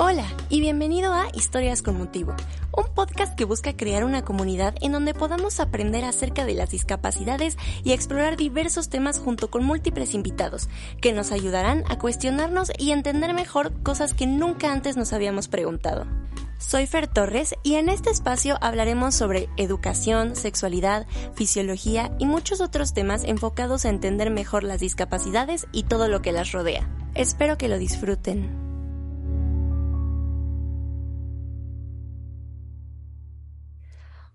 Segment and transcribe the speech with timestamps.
[0.00, 2.32] Hola y bienvenido a Historias con Motivo,
[2.70, 7.58] un podcast que busca crear una comunidad en donde podamos aprender acerca de las discapacidades
[7.82, 10.68] y explorar diversos temas junto con múltiples invitados
[11.00, 16.06] que nos ayudarán a cuestionarnos y entender mejor cosas que nunca antes nos habíamos preguntado.
[16.58, 22.94] Soy Fer Torres y en este espacio hablaremos sobre educación, sexualidad, fisiología y muchos otros
[22.94, 26.88] temas enfocados a entender mejor las discapacidades y todo lo que las rodea.
[27.16, 28.67] Espero que lo disfruten.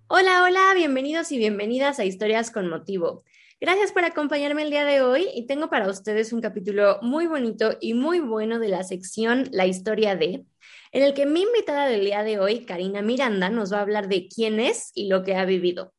[0.07, 3.23] Hola, hola, bienvenidos y bienvenidas a Historias con Motivo.
[3.59, 7.77] Gracias por acompañarme el día de hoy y tengo para ustedes un capítulo muy bonito
[7.79, 10.45] y muy bueno de la sección La historia de,
[10.91, 14.09] en el que mi invitada del día de hoy, Karina Miranda, nos va a hablar
[14.09, 15.93] de quién es y lo que ha vivido.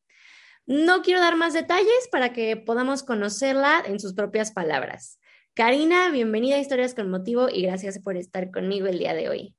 [0.67, 5.19] No quiero dar más detalles para que podamos conocerla en sus propias palabras.
[5.55, 9.54] Karina, bienvenida a Historias con Motivo y gracias por estar conmigo el día de hoy.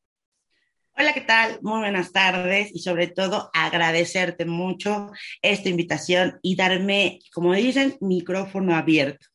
[0.98, 1.58] Hola, ¿qué tal?
[1.60, 5.10] Muy buenas tardes y sobre todo agradecerte mucho
[5.42, 9.26] esta invitación y darme, como dicen, micrófono abierto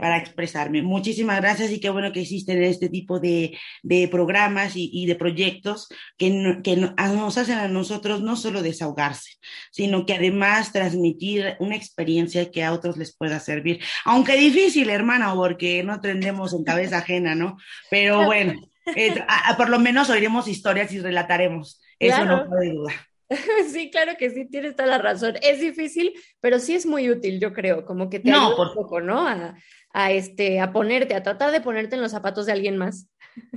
[0.00, 0.82] para expresarme.
[0.82, 5.14] Muchísimas gracias y qué bueno que existen este tipo de, de programas y, y, de
[5.14, 5.86] proyectos
[6.18, 9.30] que, que nos hacen a nosotros no solo desahogarse,
[9.70, 13.78] sino que además transmitir una experiencia que a otros les pueda servir.
[14.04, 17.58] Aunque difícil, hermana, porque no tendemos en cabeza ajena, ¿no?
[17.90, 18.54] Pero bueno.
[18.94, 19.14] Eh,
[19.56, 21.80] por lo menos oiremos historias y relataremos.
[21.98, 22.92] Eso no cabe duda.
[23.72, 25.34] Sí, claro que sí, tienes toda la razón.
[25.42, 28.74] Es difícil, pero sí es muy útil, yo creo, como que te no, ayuda un
[28.74, 29.26] poco, ¿no?
[29.26, 29.56] A,
[29.92, 33.08] a, este, a ponerte, a tratar de ponerte en los zapatos de alguien más.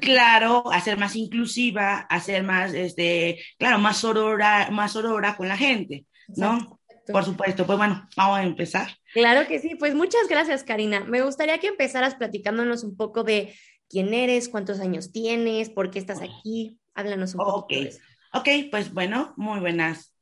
[0.02, 5.48] Claro, a ser más inclusiva, a ser más, este, claro, más sorora, más sorora con
[5.48, 6.06] la gente,
[6.36, 6.80] ¿no?
[7.12, 8.90] Por supuesto, pues bueno, vamos a empezar.
[9.14, 11.02] Claro que sí, pues muchas gracias, Karina.
[11.02, 13.56] Me gustaría que empezaras platicándonos un poco de
[13.90, 16.78] quién eres, cuántos años tienes, por qué estás aquí.
[16.94, 17.68] Háblanos un poco.
[17.70, 18.00] Eso.
[18.34, 20.14] Ok, pues bueno, muy buenas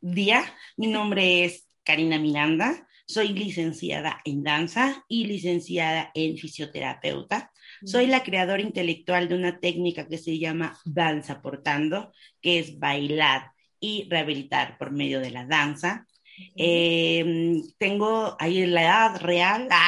[0.00, 0.46] días.
[0.76, 2.86] Mi nombre es Karina Miranda.
[3.06, 7.50] Soy licenciada en danza y licenciada en fisioterapeuta.
[7.84, 13.50] Soy la creadora intelectual de una técnica que se llama danza portando, que es bailar
[13.78, 16.06] y rehabilitar por medio de la danza.
[16.56, 19.68] Eh, tengo ahí la edad real.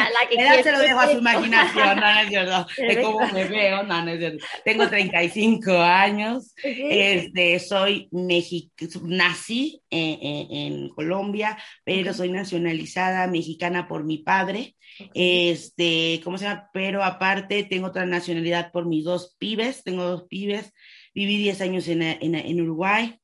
[0.00, 2.66] Ah, la, que edad se lo dejo a su imaginación, no, no es cierto.
[2.78, 4.46] De cómo me veo, no, no es cierto.
[4.64, 6.54] Tengo 35 años.
[6.64, 14.76] Este, soy mexicana, nací en, en, Colombia, pero soy nacionalizada mexicana por mi padre.
[15.14, 16.70] Este, ¿cómo se llama?
[16.72, 19.82] Pero aparte tengo otra nacionalidad por mis dos pibes.
[19.82, 20.72] Tengo dos pibes.
[21.14, 23.18] Viví 10 años en, en, en Uruguay.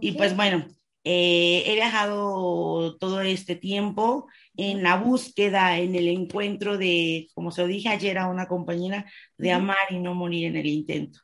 [0.00, 0.66] Y pues bueno,
[1.04, 4.26] eh, he viajado todo este tiempo
[4.56, 9.04] en la búsqueda, en el encuentro de, como se lo dije ayer a una compañera,
[9.36, 11.20] de amar y no morir en el intento.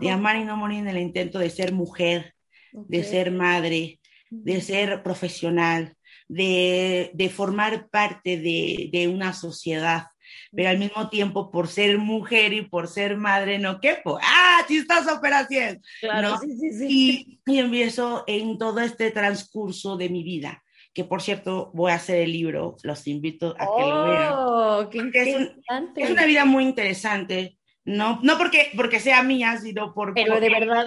[0.00, 2.34] De amar y no morir en el intento de ser mujer,
[2.72, 4.00] de ser madre,
[4.30, 5.96] de ser profesional,
[6.28, 10.06] de, de formar parte de, de una sociedad
[10.54, 14.18] pero al mismo tiempo por ser mujer y por ser madre no quepo.
[14.22, 15.82] ¡Ah, chistosa operación!
[16.00, 16.86] Claro, sí, sí, sí.
[16.88, 20.62] Y, y, empiezo en todo este transcurso de mi vida,
[20.92, 24.32] que por cierto voy a hacer el libro, los invito a que lo vean.
[24.34, 26.02] ¡Oh, qué interesante!
[26.02, 27.58] Es, es, una vida muy interesante.
[27.84, 30.14] No, no porque, porque sea mía, sino por...
[30.14, 30.86] Pero de verdad.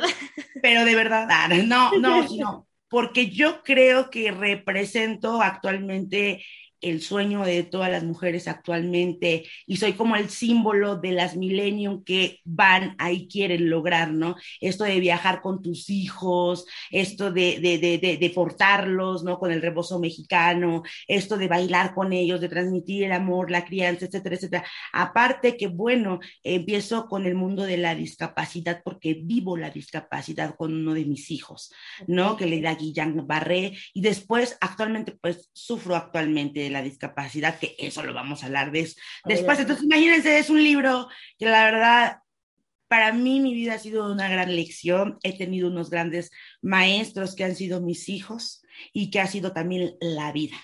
[0.62, 6.44] Pero de verdad, ah, no, no, no, porque yo creo que represento actualmente
[6.90, 12.04] el sueño de todas las mujeres actualmente y soy como el símbolo de las millennium
[12.04, 14.36] que van ahí quieren lograr, ¿no?
[14.62, 19.40] Esto de viajar con tus hijos, esto de, de, de, de, portarlos, ¿no?
[19.40, 24.06] Con el rebozo mexicano, esto de bailar con ellos, de transmitir el amor, la crianza,
[24.06, 24.66] etcétera, etcétera.
[24.94, 30.74] Aparte que, bueno, empiezo con el mundo de la discapacidad porque vivo la discapacidad con
[30.74, 31.72] uno de mis hijos,
[32.08, 32.38] ¿no?
[32.38, 38.04] Que le da Guillain Barré y después actualmente, pues, sufro actualmente la discapacidad, que eso
[38.04, 38.92] lo vamos a hablar de
[39.26, 39.60] después.
[39.60, 41.08] Entonces, imagínense, es un libro
[41.38, 42.18] que la verdad,
[42.88, 45.18] para mí mi vida ha sido una gran lección.
[45.24, 46.32] He tenido unos grandes
[46.62, 48.62] maestros que han sido mis hijos
[48.94, 50.58] y que ha sido también la vida,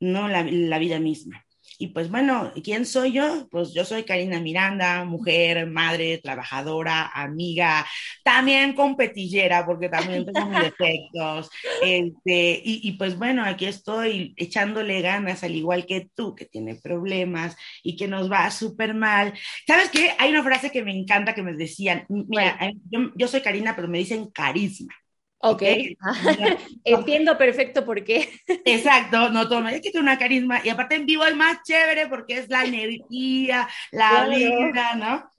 [0.00, 0.28] ¿no?
[0.28, 1.44] La, la vida misma.
[1.80, 3.48] Y pues bueno, ¿quién soy yo?
[3.50, 7.86] Pues yo soy Karina Miranda, mujer, madre, trabajadora, amiga,
[8.24, 11.48] también competillera, porque también tengo mis defectos.
[11.80, 16.74] Este, y, y, pues bueno, aquí estoy echándole ganas, al igual que tú, que tiene
[16.74, 19.32] problemas y que nos va súper mal.
[19.66, 20.10] ¿Sabes qué?
[20.18, 22.58] Hay una frase que me encanta que me decían, mira,
[22.90, 24.94] yo, yo soy Karina, pero me dicen carisma.
[25.40, 25.62] Ok,
[26.84, 28.28] entiendo perfecto por qué.
[28.64, 32.08] Exacto, no toma, es que tiene una carisma y aparte en vivo es más chévere
[32.08, 34.30] porque es la energía, la claro.
[34.30, 35.30] vida, ¿no?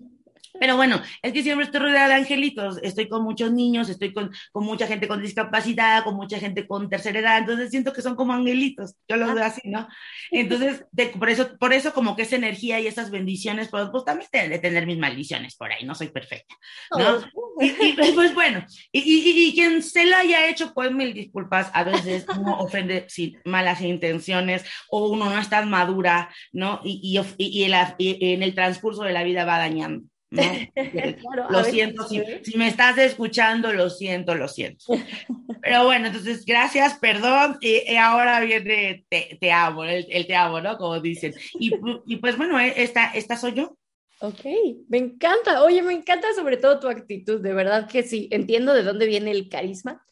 [0.60, 4.32] Pero bueno, es que siempre estoy rodeada de angelitos, estoy con muchos niños, estoy con,
[4.52, 8.16] con, mucha gente con discapacidad, con mucha gente con tercera edad, entonces siento que son
[8.16, 9.88] como angelitos, yo los veo así, ¿no?
[10.32, 14.06] Entonces, de, por, eso, por eso como que esa energía y esas bendiciones, pues, pues
[14.06, 16.56] también de tener mis maldiciones por ahí, no soy perfecta,
[16.98, 17.18] ¿no?
[17.34, 17.50] Oh.
[17.62, 21.84] Y, pues bueno, y, y, y, quien se lo haya hecho, pues mil disculpas, a
[21.84, 26.80] veces uno ofende sin malas intenciones o uno no está madura, ¿no?
[26.84, 30.08] Y, y, en el transcurso de la vida va dañando.
[30.32, 30.44] ¿No?
[31.50, 34.86] lo siento, si, si, me estás escuchando, lo siento, lo siento.
[35.62, 40.78] Pero bueno, entonces, gracias, perdón, y, ahora viene te, te amo, el, te amo, ¿no?
[40.78, 41.34] Como dicen.
[41.60, 41.72] Y,
[42.06, 43.78] y pues bueno, eh, esta, esta soy yo.
[44.22, 44.46] Ok,
[44.90, 45.64] me encanta.
[45.64, 49.32] Oye, me encanta sobre todo tu actitud, de verdad que sí, entiendo de dónde viene
[49.32, 50.04] el carisma.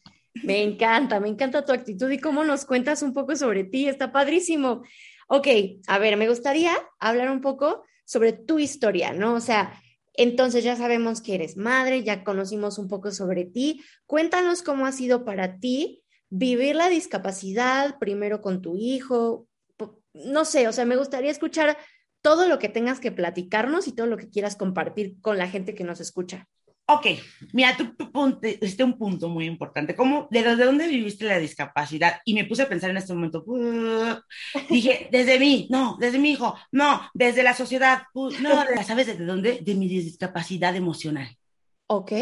[0.44, 4.12] Me encanta, me encanta tu actitud y cómo nos cuentas un poco sobre ti, está
[4.12, 4.82] padrísimo.
[5.28, 5.48] Ok,
[5.86, 9.34] a ver, me gustaría hablar un poco sobre tu historia, ¿no?
[9.34, 9.78] O sea,
[10.18, 13.84] entonces ya sabemos que eres madre, ya conocimos un poco sobre ti.
[14.04, 19.46] Cuéntanos cómo ha sido para ti vivir la discapacidad primero con tu hijo.
[20.12, 21.78] No sé, o sea, me gustaría escuchar
[22.20, 25.76] todo lo que tengas que platicarnos y todo lo que quieras compartir con la gente
[25.76, 26.48] que nos escucha.
[26.90, 27.06] Ok,
[27.52, 32.20] mira, tú, ponte, este un punto muy importante, ¿cómo, de, dónde viviste la discapacidad?
[32.24, 33.44] Y me puse a pensar en este momento,
[34.70, 39.60] dije, desde mí, no, desde mi hijo, no, desde la sociedad, no, ¿sabes desde dónde?
[39.60, 41.28] De mi discapacidad emocional.
[41.88, 42.12] Ok,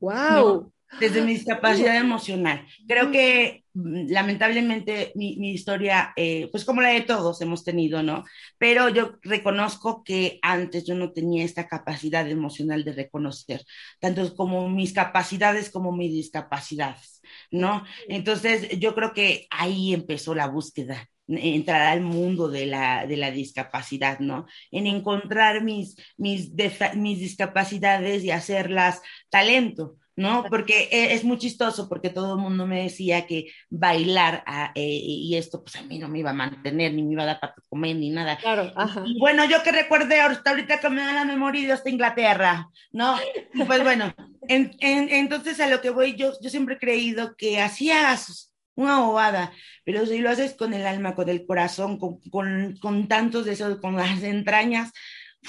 [0.00, 2.66] wow desde mi discapacidad emocional.
[2.86, 8.24] Creo que lamentablemente mi, mi historia, eh, pues como la de todos hemos tenido, ¿no?
[8.58, 13.64] Pero yo reconozco que antes yo no tenía esta capacidad emocional de reconocer,
[14.00, 17.84] tanto como mis capacidades como mis discapacidades, ¿no?
[18.08, 23.30] Entonces yo creo que ahí empezó la búsqueda entrar al mundo de la, de la
[23.30, 24.46] discapacidad, ¿no?
[24.70, 26.52] En encontrar mis, mis,
[26.96, 30.44] mis discapacidades y hacerlas talento, ¿no?
[30.48, 35.00] Porque e, es muy chistoso, porque todo el mundo me decía que bailar ah, eh,
[35.02, 37.40] y esto, pues a mí no me iba a mantener, ni me iba a dar
[37.40, 38.36] para comer, ni nada.
[38.36, 39.02] Claro, ajá.
[39.06, 42.68] Y bueno, yo que recuerde hasta ahorita que me da la memoria de hasta Inglaterra,
[42.92, 43.16] ¿no?
[43.54, 44.12] Y pues bueno,
[44.48, 49.00] en, en, entonces a lo que voy, yo, yo siempre he creído que hacías una
[49.00, 49.52] bobada,
[49.84, 53.78] pero si lo haces con el alma, con el corazón, con, con, con tantos deseos,
[53.80, 54.92] con las entrañas,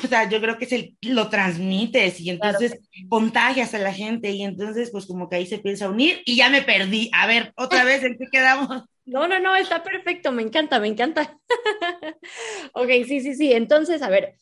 [0.01, 2.79] o sea, yo creo que se lo transmites y entonces
[3.09, 6.49] contagias a la gente y entonces pues como que ahí se piensa unir y ya
[6.49, 7.11] me perdí.
[7.13, 8.83] A ver, otra vez, ¿en qué quedamos?
[9.05, 11.37] No, no, no, está perfecto, me encanta, me encanta.
[12.73, 13.51] ok, sí, sí, sí.
[13.51, 14.37] Entonces, a ver,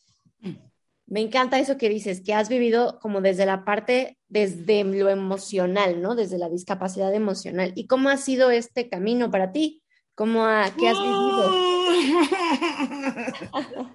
[1.06, 6.00] me encanta eso que dices, que has vivido como desde la parte, desde lo emocional,
[6.00, 6.14] ¿no?
[6.14, 7.72] Desde la discapacidad emocional.
[7.74, 9.82] ¿Y cómo ha sido este camino para ti?
[10.14, 11.52] ¿Cómo ha, qué has vivido?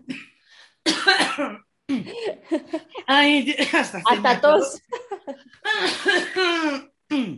[3.08, 4.82] Ay, hasta, tos.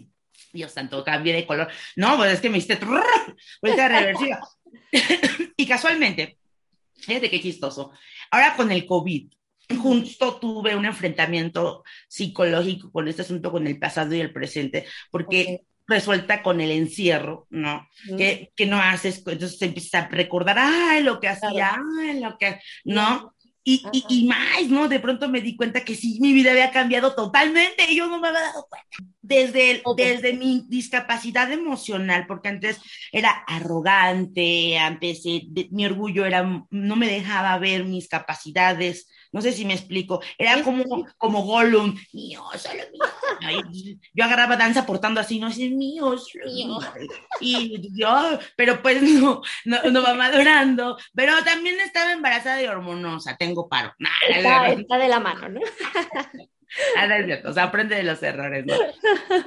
[0.52, 1.68] Dios santo, cambié de color.
[1.96, 2.80] No, pues es que me hiciste
[3.62, 4.40] vuelta reversiva.
[5.58, 6.40] y casualmente,
[6.98, 7.92] fíjate qué chistoso.
[8.32, 9.32] Ahora con el COVID,
[9.78, 15.62] justo tuve un enfrentamiento psicológico con este asunto, con el pasado y el presente, porque
[15.88, 17.88] resuelta con el encierro, ¿no?
[18.16, 22.60] que, que, no haces, entonces empiezas a recordar, ay, lo que hacía, ay, lo que,
[22.86, 23.34] ¿no?
[23.70, 24.88] Y, y, y, más, ¿no?
[24.88, 28.20] De pronto me di cuenta que sí, mi vida había cambiado totalmente y yo no
[28.20, 28.88] me había dado cuenta.
[29.22, 35.22] Desde, desde mi discapacidad emocional, porque antes era arrogante, antes
[35.70, 40.22] mi orgullo era, no me dejaba ver mis capacidades, no sé si me explico.
[40.38, 43.98] Era como, como Gollum, mío, solo mío.
[44.14, 46.80] Yo agarraba danza portando así, no es mío, mío.
[47.40, 50.98] Y yo, pero pues no, no, no, va madurando.
[51.14, 53.94] Pero también estaba embarazada de hormonosa, tengo paro.
[54.28, 55.62] está, está de la mano, ¿no?
[57.46, 58.74] o sea, aprende de los errores, ¿no?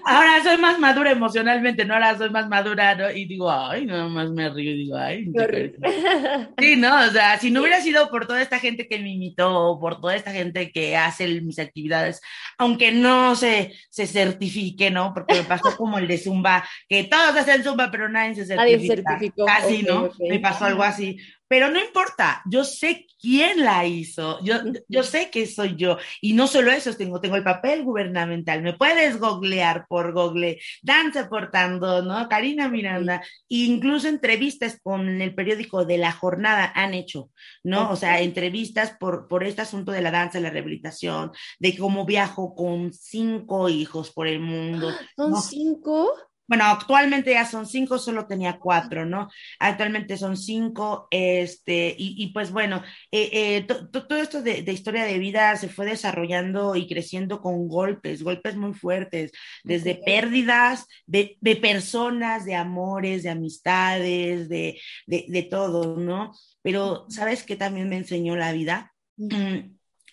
[0.05, 1.95] Ahora soy más madura emocionalmente, ¿no?
[1.95, 3.11] Ahora soy más madura, ¿no?
[3.11, 5.31] Y digo, ay, nada más me río y digo, ay.
[6.59, 7.07] Sí, ¿no?
[7.07, 10.17] O sea, si no hubiera sido por toda esta gente que me imitó, por toda
[10.17, 12.21] esta gente que hace mis actividades,
[12.59, 15.13] aunque no se, se certifique, ¿no?
[15.15, 18.77] Porque me pasó como el de Zumba, que todos hacen Zumba, pero nadie se certifica.
[18.77, 19.45] Nadie certificó.
[19.47, 20.11] Casi, ¿no?
[20.19, 21.19] Me pasó algo así
[21.53, 24.55] pero no importa, yo sé quién la hizo, yo,
[24.89, 25.99] yo sé que soy yo.
[26.23, 31.29] Y no solo eso, tengo, tengo el papel gubernamental, me puedes googlear por Google, Danza
[31.29, 32.27] Portando, ¿no?
[32.31, 37.29] Karina Miranda, incluso entrevistas con el periódico de La Jornada han hecho,
[37.63, 37.91] ¿no?
[37.91, 42.55] O sea, entrevistas por, por este asunto de la danza, la rehabilitación, de cómo viajo
[42.55, 44.91] con cinco hijos por el mundo.
[45.17, 46.09] ¿Son cinco?
[46.47, 49.31] Bueno, actualmente ya son cinco, solo tenía cuatro, ¿no?
[49.59, 55.57] Actualmente son cinco, este, y, pues bueno, eh, eh, todo esto de, historia de vida
[55.57, 59.33] se fue desarrollando y creciendo con golpes, golpes muy fuertes,
[59.65, 66.33] desde pérdidas de, personas, de amores, de amistades, de, de todo, ¿no?
[66.63, 68.93] Pero, ¿sabes qué también me enseñó la vida?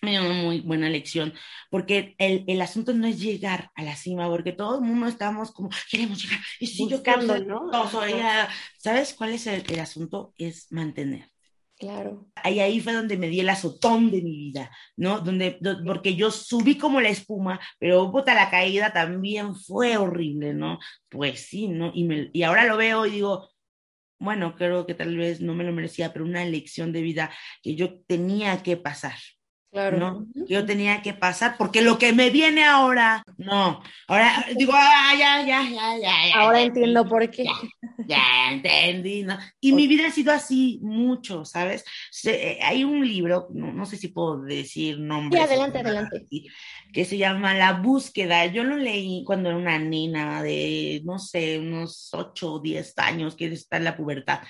[0.02, 1.34] Me dio una muy buena lección,
[1.70, 5.52] porque el, el, asunto no es llegar a la cima, porque todo el mundo estamos
[5.52, 7.70] como, queremos llegar, y si Buscando, yo ¿no?
[8.78, 10.34] ¿Sabes cuál es el, el, asunto?
[10.38, 11.30] Es mantener.
[11.80, 12.28] Claro.
[12.34, 15.20] Ahí, ahí fue donde me di el azotón de mi vida, ¿no?
[15.20, 20.78] Donde, porque yo subí como la espuma, pero puta, la caída también fue horrible, ¿no?
[21.08, 21.90] Pues sí, ¿no?
[21.94, 23.48] Y, me, y ahora lo veo y digo,
[24.18, 27.74] bueno, creo que tal vez no me lo merecía, pero una lección de vida que
[27.74, 29.16] yo tenía que pasar,
[29.70, 29.98] Claro.
[29.98, 30.26] ¿no?
[30.48, 33.80] Yo tenía que pasar, porque lo que me viene ahora, no.
[34.08, 36.34] Ahora digo, ah, ya, ya, ya, ya.
[36.34, 37.44] Ahora entiendo por qué.
[38.06, 39.38] Ya, entendí, ¿no?
[39.60, 41.84] Y mi vida ha sido así mucho, ¿sabes?
[42.24, 45.38] Eh, hay un libro, no, sé si puedo decir nombre.
[45.38, 46.26] Sí, adelante, adelante.
[46.92, 48.46] Que se llama La búsqueda.
[48.46, 53.36] Yo lo leí cuando era una nena de, no sé, unos 8 o 10 años,
[53.36, 54.40] que está en la pubertad.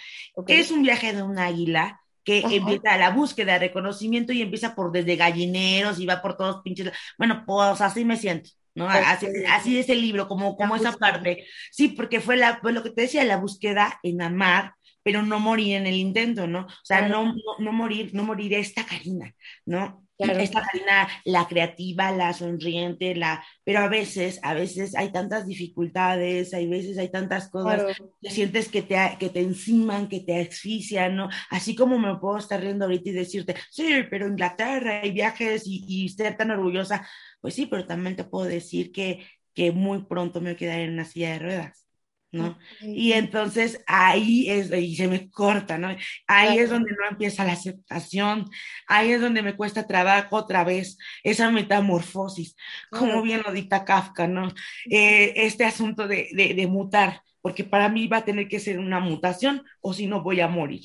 [0.46, 2.00] Que es un viaje de un águila
[2.30, 6.62] que empieza la búsqueda de reconocimiento y empieza por desde gallineros y va por todos
[6.62, 6.92] pinches.
[7.18, 8.50] Bueno, pues así me siento.
[8.75, 8.88] ¿no?
[8.88, 11.44] Así, así, es el libro, como, como esa parte.
[11.72, 15.76] Sí, porque fue la, lo que te decía, la búsqueda en amar, pero no morir
[15.76, 16.60] en el intento, ¿no?
[16.60, 19.34] O sea, no, no, no, morir, no morir esta Karina,
[19.66, 20.06] ¿no?
[20.20, 26.52] Esta Karina, la creativa, la sonriente, la, pero a veces, a veces hay tantas dificultades,
[26.54, 31.16] hay veces hay tantas cosas que sientes que te, que te enciman, que te asfixian,
[31.16, 31.28] ¿no?
[31.50, 35.84] Así como me puedo estar riendo ahorita y decirte, sí, pero Inglaterra hay viajes y,
[35.88, 37.06] y ser tan orgullosa,
[37.40, 41.04] pues sí, pero también te puedo decir que, que muy pronto me quedaré en una
[41.04, 41.89] silla de ruedas.
[42.32, 42.58] ¿No?
[42.80, 45.94] Y entonces ahí es, y se me corta, ¿no?
[46.26, 48.49] Ahí es donde no empieza la aceptación,
[48.87, 52.56] ahí es donde me cuesta trabajo otra vez, esa metamorfosis,
[52.90, 54.49] como bien lo dicta Kafka, ¿no?
[54.90, 58.78] Eh, este asunto de, de, de, mutar, porque para mí va a tener que ser
[58.78, 60.82] una mutación o si no voy a morir,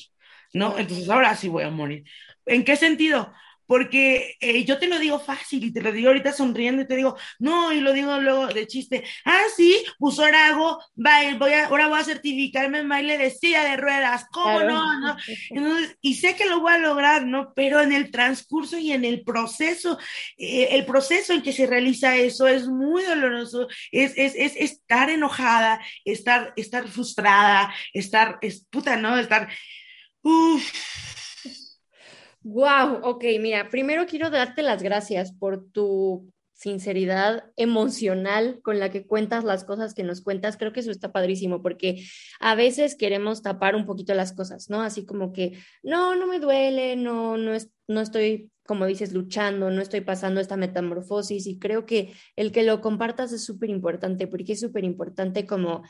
[0.54, 0.78] ¿no?
[0.78, 2.06] Entonces ahora sí voy a morir.
[2.46, 3.34] ¿En qué sentido?
[3.68, 6.96] Porque eh, yo te lo digo fácil y te lo digo ahorita sonriendo y te
[6.96, 11.68] digo, no, y lo digo luego de chiste, ah, sí, pues ahora hago, voy a,
[11.68, 14.84] ahora voy a certificarme en baile de silla de ruedas, ¿cómo no?
[15.52, 15.78] no?
[16.02, 17.54] y sé que lo voy a lograr, ¿no?
[17.56, 19.98] Pero en el transcurso y en el proceso,
[20.38, 25.10] eh, el proceso en que se realiza eso es muy doloroso, es, es, es estar
[25.10, 29.18] enojada, estar, estar frustrada, estar, es, puta, ¿no?
[29.18, 29.50] Estar,
[30.22, 31.25] uff
[32.48, 39.08] Wow, ok, mira, primero quiero darte las gracias por tu sinceridad emocional con la que
[39.08, 40.56] cuentas las cosas que nos cuentas.
[40.56, 42.06] Creo que eso está padrísimo porque
[42.40, 44.84] a veces queremos tapar un poquito las cosas, ¿no?
[44.84, 49.72] Así como que, no, no me duele, no, no, es, no estoy, como dices, luchando,
[49.72, 54.28] no estoy pasando esta metamorfosis y creo que el que lo compartas es súper importante
[54.28, 55.82] porque es súper importante como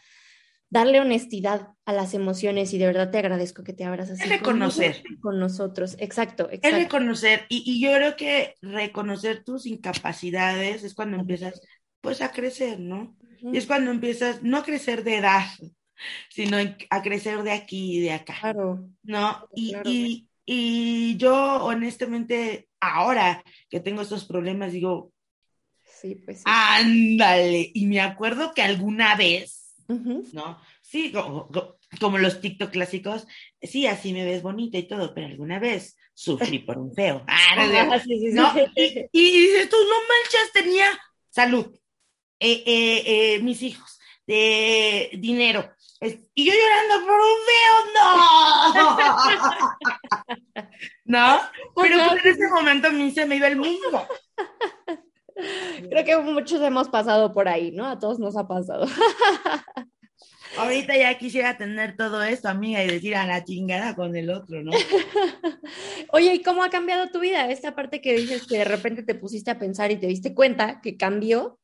[0.76, 4.24] darle honestidad a las emociones y de verdad te agradezco que te abras así.
[4.24, 5.02] Es reconocer.
[5.22, 6.68] Con nosotros, exacto, exacto.
[6.68, 11.62] Es reconocer y, y, yo creo que reconocer tus incapacidades es cuando empiezas
[12.02, 13.16] pues a crecer, ¿no?
[13.42, 15.46] Y es cuando empiezas no a crecer de edad,
[16.30, 16.58] sino
[16.90, 18.36] a crecer de aquí y de acá.
[18.42, 18.90] Claro.
[19.04, 19.48] ¿No?
[19.56, 25.14] Y, y, y yo honestamente ahora que tengo estos problemas digo,
[25.86, 26.44] sí, pues sí.
[26.46, 30.62] ándale, y me acuerdo que alguna vez ¿no?
[30.82, 33.28] Sí, como, los TikTok clásicos,
[33.62, 37.26] sí, así me ves bonita y todo, pero alguna vez sufrí por un feo.
[37.28, 40.88] Ah, y, dices tú, no manchas, tenía
[41.30, 41.68] salud,
[42.40, 45.76] eh, eh, eh, mis hijos, de dinero,
[46.34, 48.06] y yo llorando por un feo, no.
[51.06, 51.42] ¿No?
[51.76, 54.08] Pero pues en ese momento a mí se me iba el mundo.
[55.36, 57.88] Creo que muchos hemos pasado por ahí, ¿no?
[57.88, 58.86] A todos nos ha pasado.
[60.58, 64.64] Ahorita ya quisiera tener todo esto, amiga, y decir a la chingada con el otro,
[64.64, 64.72] ¿no?
[66.12, 67.50] Oye, ¿y cómo ha cambiado tu vida?
[67.50, 70.80] Esta parte que dices que de repente te pusiste a pensar y te diste cuenta
[70.82, 71.60] que cambió.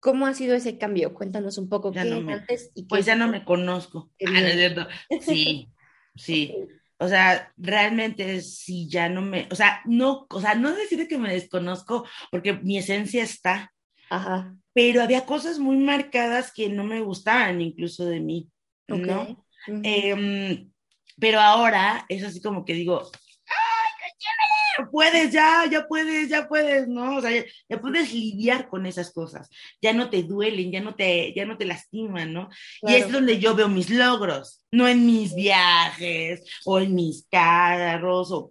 [0.00, 1.14] ¿Cómo ha sido ese cambio?
[1.14, 4.10] Cuéntanos un poco ya qué antes y Pues ya no me conozco.
[4.24, 4.86] Ah, no.
[5.20, 5.70] Sí,
[6.14, 6.54] sí.
[6.98, 11.18] O sea, realmente sí ya no me, o sea, no, o sea, no decir que
[11.18, 13.72] me desconozco porque mi esencia está.
[14.08, 14.54] Ajá.
[14.72, 18.50] Pero había cosas muy marcadas que no me gustaban incluso de mí,
[18.88, 19.44] ¿no?
[19.66, 20.70] Em,
[21.18, 24.45] pero ahora es así como que digo, ¡ay, qué chévere!
[24.90, 27.16] Puedes, ya, ya puedes, ya puedes, ¿no?
[27.16, 27.30] O sea,
[27.68, 29.48] ya, puedes lidiar con esas cosas,
[29.80, 32.48] ya no te duelen, ya no te, ya no te lastiman, ¿no?
[32.82, 38.30] Y es donde yo veo mis logros, no en mis viajes o en mis carros
[38.32, 38.50] o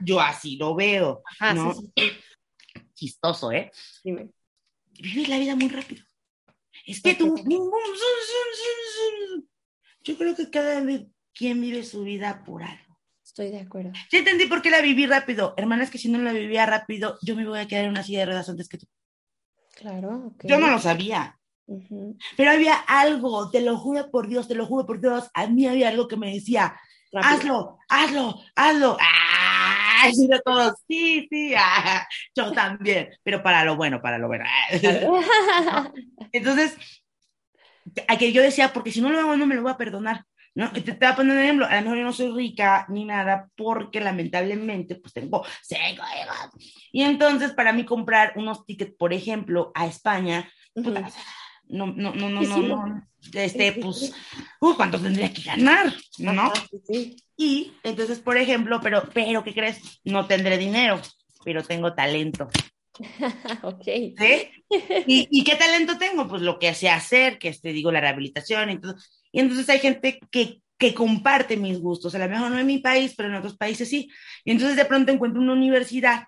[0.00, 1.22] yo así lo veo,
[1.54, 1.74] ¿no?
[2.94, 3.70] Chistoso, ¿eh?
[4.02, 4.30] Dime.
[4.98, 6.02] Vives la vida muy rápido.
[6.86, 7.36] Es que tú,
[10.02, 10.82] yo creo que cada
[11.34, 12.85] quien vive su vida apurado.
[13.36, 13.92] Estoy de acuerdo.
[14.10, 15.52] Ya entendí por qué la viví rápido.
[15.58, 18.02] Hermana, es que si no la vivía rápido, yo me voy a quedar en una
[18.02, 18.86] silla de ruedas antes que tú.
[19.74, 20.32] Claro.
[20.42, 21.38] Yo no lo sabía.
[22.34, 25.66] Pero había algo, te lo juro por Dios, te lo juro por Dios, a mí
[25.66, 26.80] había algo que me decía,
[27.12, 28.96] hazlo, hazlo, hazlo.
[28.98, 30.08] ¡Ah!
[30.10, 34.46] Y de todos, sí, sí, ah, yo también, pero para lo bueno, para lo bueno.
[36.32, 36.74] Entonces,
[38.08, 40.24] a que yo decía, porque si no lo hago, no me lo voy a perdonar.
[40.56, 40.72] ¿No?
[40.72, 43.04] Te, te voy a poner un ejemplo, a lo mejor yo no soy rica ni
[43.04, 46.02] nada porque lamentablemente pues tengo seco
[46.90, 50.90] y entonces para mí comprar unos tickets, por ejemplo, a España, no,
[51.68, 54.14] no, no, no, no, no, este, pues,
[54.60, 55.92] uh, ¿cuánto tendría que ganar?
[56.18, 56.52] ¿No?
[57.36, 60.00] Y entonces, por ejemplo, pero, pero, ¿qué crees?
[60.04, 61.00] No tendré dinero,
[61.44, 62.48] pero tengo talento.
[63.62, 63.84] ok.
[63.84, 64.48] ¿Sí?
[65.06, 66.26] ¿Y, ¿Y, qué talento tengo?
[66.28, 68.94] Pues lo que sé hacer, que te digo, la rehabilitación y todo.
[69.36, 72.78] Y entonces hay gente que, que comparte mis gustos, a lo mejor no en mi
[72.78, 74.10] país, pero en otros países sí.
[74.46, 76.24] Y entonces de pronto encuentro una universidad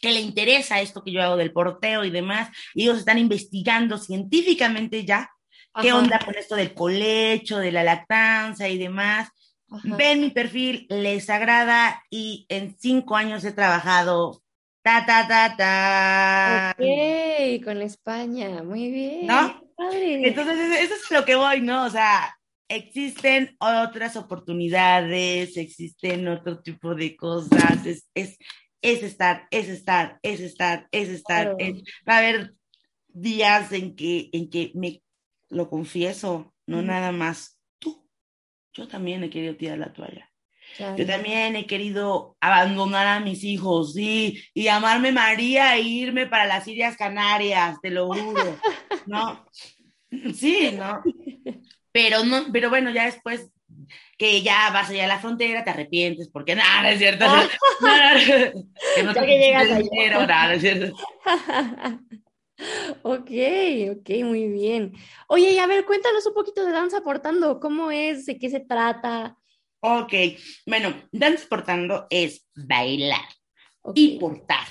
[0.00, 3.98] que le interesa esto que yo hago del porteo y demás, y ellos están investigando
[3.98, 5.30] científicamente ya
[5.78, 9.28] qué onda con esto del colecho, de la lactancia y demás.
[9.84, 14.41] Ven mi perfil, les agrada y en cinco años he trabajado
[14.82, 16.76] ta, ta, ta, ta.
[16.76, 19.26] Ok, con España, muy bien.
[19.26, 19.62] ¿No?
[19.90, 21.86] Entonces, eso es lo que voy, ¿no?
[21.86, 22.36] O sea,
[22.68, 28.38] existen otras oportunidades, existen otro tipo de cosas, es, es,
[28.80, 31.56] es estar, es estar, es estar, es estar.
[32.08, 32.54] va a haber
[33.08, 35.02] días en que, en que me
[35.48, 38.08] lo confieso, no nada más tú.
[38.72, 40.31] Yo también he querido tirar la toalla.
[40.96, 46.46] Yo también he querido abandonar a mis hijos, sí, y llamarme María e irme para
[46.46, 48.58] las Islas Canarias, te lo juro,
[49.06, 49.44] ¿no?
[50.34, 51.02] Sí, ¿no?
[51.92, 53.50] Pero no, pero bueno, ya después
[54.16, 57.26] que ya vas allá a la frontera, te arrepientes, porque nada, es cierto.
[58.94, 60.96] que no te que llegas dinero, nada, es cierto.
[63.02, 63.30] Ok,
[63.90, 64.92] ok, muy bien.
[65.28, 68.24] Oye, y a ver, cuéntanos un poquito de Danza Portando, ¿cómo es?
[68.24, 69.36] ¿De qué se trata?
[69.84, 70.14] Ok,
[70.66, 73.28] bueno, Danza Portando es bailar
[73.94, 74.66] y portar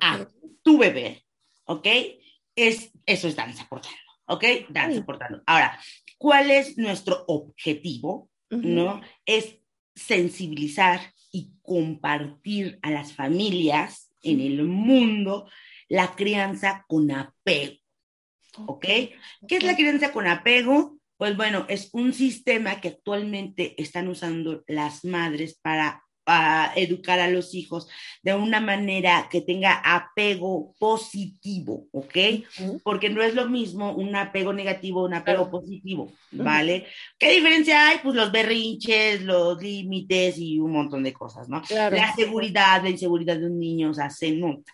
[0.00, 0.26] a
[0.62, 1.24] tu bebé,
[1.64, 1.86] ¿ok?
[2.56, 4.02] Es, eso es Danza Portando.
[4.26, 4.44] ¿ok?
[4.68, 5.42] Danza portando.
[5.46, 5.78] Ahora,
[6.18, 8.30] ¿cuál es nuestro objetivo?
[8.50, 9.00] ¿No?
[9.24, 9.58] Es
[9.94, 15.48] sensibilizar y compartir a las familias en el mundo
[15.88, 17.76] la crianza con apego.
[18.66, 18.84] ¿Ok?
[19.48, 20.98] ¿Qué es la crianza con apego?
[21.22, 27.28] Pues bueno, es un sistema que actualmente están usando las madres para a educar a
[27.28, 27.88] los hijos
[28.22, 32.16] de una manera que tenga apego positivo, ¿ok?
[32.82, 36.86] Porque no es lo mismo un apego negativo, un apego positivo, ¿vale?
[37.18, 37.98] ¿Qué diferencia hay?
[38.02, 41.62] Pues los berrinches, los límites y un montón de cosas, ¿no?
[41.70, 44.72] La seguridad, la inseguridad de un niño, se sea, nota.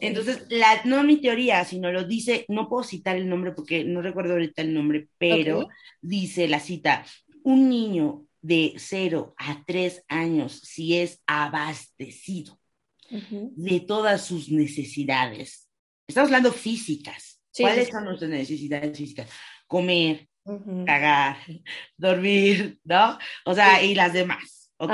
[0.00, 4.02] Entonces, la, no mi teoría, sino lo dice, no puedo citar el nombre porque no
[4.02, 5.68] recuerdo ahorita el nombre, pero
[6.00, 7.04] dice la cita,
[7.44, 12.58] un niño de 0 a 3 años si es abastecido
[13.10, 15.68] de todas sus necesidades.
[16.06, 17.40] Estamos hablando físicas.
[17.56, 19.28] ¿Cuáles son nuestras necesidades físicas?
[19.66, 20.28] Comer,
[20.86, 21.38] cagar,
[21.96, 23.18] dormir, ¿no?
[23.44, 24.92] O sea, y las demás, ¿ok?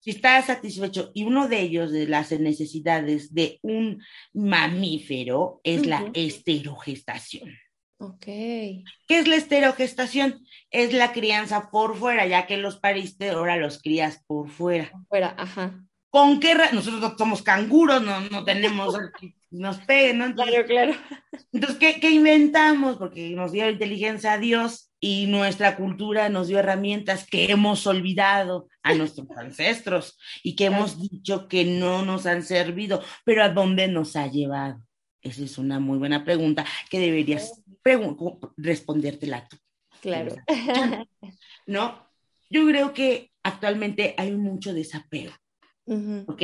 [0.00, 6.10] Si está satisfecho y uno de ellos de las necesidades de un mamífero es la
[6.12, 7.56] esterogestación.
[8.02, 8.24] Ok.
[8.24, 10.44] ¿Qué es la esterogestación?
[10.72, 14.90] Es la crianza por fuera, ya que los pariste, ahora los crías por fuera.
[14.90, 15.84] Por fuera, ajá.
[16.10, 16.56] ¿Con qué?
[16.72, 18.98] Nosotros no somos canguros, no, no tenemos
[19.52, 20.34] nos peguen, ¿no?
[20.34, 20.94] claro, claro.
[21.52, 22.96] Entonces, ¿qué, ¿qué, inventamos?
[22.96, 28.68] Porque nos dio inteligencia a Dios y nuestra cultura nos dio herramientas que hemos olvidado
[28.82, 33.86] a nuestros ancestros y que hemos dicho que no nos han servido, pero ¿a dónde
[33.86, 34.82] nos ha llevado?
[35.22, 37.61] Esa es una muy buena pregunta que deberías
[38.56, 39.56] respondértela tú.
[40.00, 40.34] Claro.
[41.66, 42.08] ¿No?
[42.50, 45.32] Yo creo que actualmente hay mucho desapego,
[45.86, 46.42] ¿ok?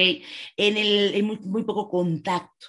[0.57, 2.67] En el, muy, poco contacto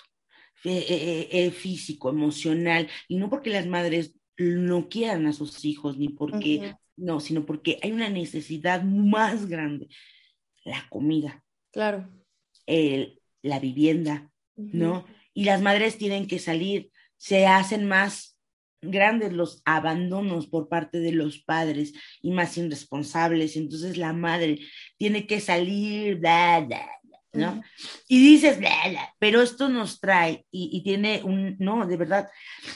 [0.63, 5.97] eh, eh, eh, físico, emocional, y no porque las madres no quieran a sus hijos,
[5.97, 9.87] ni porque, no, sino porque hay una necesidad más grande,
[10.65, 11.43] la comida.
[11.71, 12.09] Claro
[13.41, 15.05] la vivienda, ¿no?
[15.33, 18.37] Y las madres tienen que salir, se hacen más
[18.81, 23.55] grandes los abandonos por parte de los padres y más irresponsables.
[23.55, 24.59] Entonces la madre
[24.97, 26.67] tiene que salir, bla,
[27.39, 27.61] ¿no?
[28.07, 28.59] Y dices,
[29.19, 32.27] pero esto nos trae y, tiene un, no, de verdad,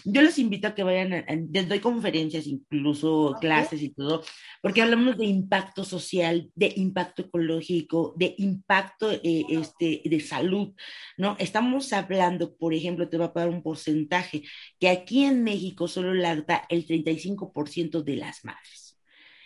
[0.03, 4.23] yo los invito a que vayan, les doy conferencias, incluso clases y todo,
[4.61, 10.73] porque hablamos de impacto social, de impacto ecológico, de impacto eh, este, de salud,
[11.17, 11.35] ¿no?
[11.39, 14.43] Estamos hablando, por ejemplo, te voy a dar un porcentaje,
[14.79, 18.82] que aquí en México solo lacta el 35% de las madres.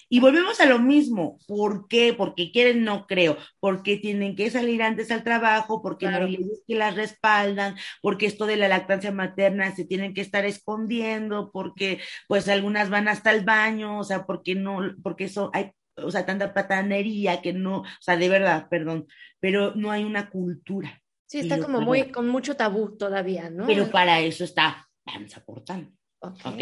[0.09, 1.37] Y volvemos a lo mismo.
[1.47, 2.13] ¿Por qué?
[2.13, 3.37] Porque quieren, no creo.
[3.59, 8.25] Porque tienen que salir antes al trabajo, porque no hay leyes que las respaldan, porque
[8.25, 13.31] esto de la lactancia materna se tienen que estar escondiendo, porque pues algunas van hasta
[13.31, 17.79] el baño, o sea, porque no, porque eso hay, o sea, tanta patanería que no,
[17.79, 19.07] o sea, de verdad, perdón,
[19.39, 21.01] pero no hay una cultura.
[21.25, 23.67] Sí, está como muy, con mucho tabú todavía, ¿no?
[23.67, 25.91] Pero para eso está danza portando.
[26.19, 26.61] ¿ok?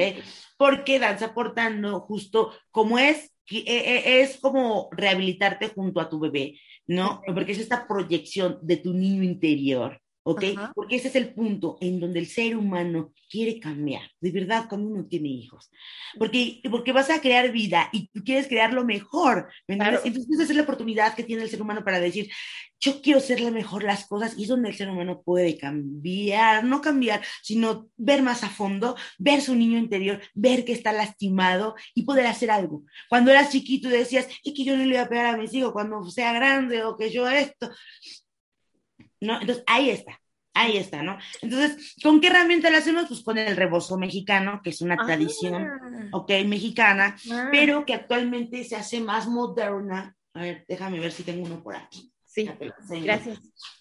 [0.57, 7.21] Porque danza portando, justo como es es como rehabilitarte junto a tu bebé, ¿no?
[7.25, 10.43] Porque es esta proyección de tu niño interior, ¿ok?
[10.73, 14.89] Porque ese es el punto en donde el ser humano quiere cambiar, de verdad, cuando
[14.89, 15.69] uno tiene hijos.
[16.17, 20.55] Porque, porque vas a crear vida y tú quieres crear lo mejor, Entonces esa es
[20.55, 22.29] la oportunidad que tiene el ser humano para decir,
[22.79, 26.81] yo quiero hacerle mejor las cosas y es donde el ser humano puede cambiar, no
[26.81, 32.03] cambiar, sino ver más a fondo, ver su niño interior, ver que está lastimado y
[32.03, 32.83] poder hacer algo.
[33.09, 35.71] Cuando eras chiquito decías, es que yo no le voy a pegar a mis hijos
[35.71, 37.69] cuando sea grande o que yo esto,
[39.21, 39.39] ¿no?
[39.39, 40.19] Entonces, ahí está.
[40.57, 41.17] Ahí está, ¿no?
[41.41, 43.07] Entonces, ¿con qué herramienta lo hacemos?
[43.09, 45.05] Pues con el rebozo mexicano, que es una ah.
[45.05, 45.67] tradición,
[46.13, 47.49] ok, mexicana, ah.
[47.51, 50.15] pero que actualmente se hace más moderna.
[50.33, 52.13] A ver, déjame ver si tengo uno por aquí.
[52.23, 52.49] Sí,
[53.03, 53.39] gracias.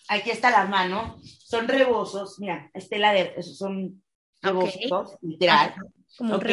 [0.09, 1.17] Aquí está la mano.
[1.23, 4.03] Son rebozos, mira, estela de, esos son
[4.43, 5.75] rebozos, literal,
[6.19, 6.47] ok,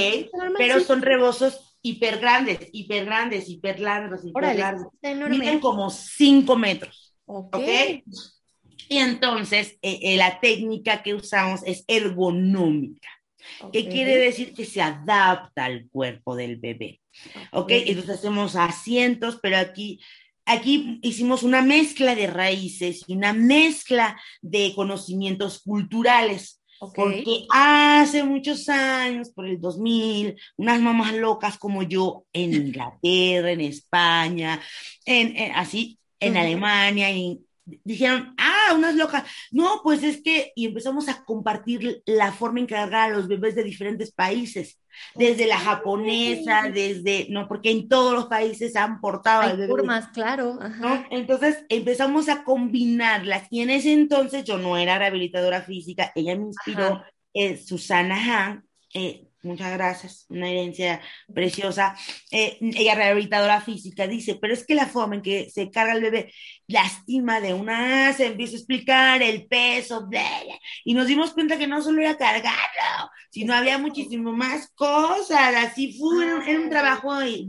[0.58, 4.88] pero son rebozos hiper grandes, hiper grandes, hiper largos, hiper largos.
[5.02, 7.58] Miden como 5 metros, ok.
[8.90, 13.10] Y entonces eh, eh, la técnica que usamos es ergonómica.
[13.72, 14.54] ¿Qué quiere decir?
[14.54, 17.02] Que se adapta al cuerpo del bebé.
[17.52, 17.72] ¿Ok?
[17.72, 20.00] Entonces hacemos asientos, pero aquí,
[20.46, 26.62] aquí hicimos una mezcla de raíces y una mezcla de conocimientos culturales.
[26.96, 33.62] Porque hace muchos años, por el 2000, unas mamás locas como yo en Inglaterra, en
[33.62, 34.60] España,
[35.06, 37.46] en, así, en Alemania, en
[37.84, 39.24] dijeron, ah, unas locas.
[39.52, 43.64] No, pues es que, y empezamos a compartir la forma en a los bebés de
[43.64, 44.80] diferentes países,
[45.16, 50.60] desde la japonesa, desde, no, porque en todos los países han portado Hay formas, claro.
[51.10, 56.46] Entonces empezamos a combinarlas, y en ese entonces yo no era rehabilitadora física, ella me
[56.46, 57.04] inspiró,
[57.34, 61.02] eh, Susana Han, eh, muchas gracias, una herencia
[61.34, 61.96] preciosa.
[62.32, 66.02] Eh, ella, rehabilitadora física, dice, pero es que la forma en que se carga el
[66.02, 66.34] bebé
[66.68, 70.08] lastima de una, se empieza a explicar el peso,
[70.86, 75.98] y nos dimos cuenta que no solo era cargarlo, sino había muchísimo más cosas, así
[76.00, 77.48] fue, era un trabajo, y,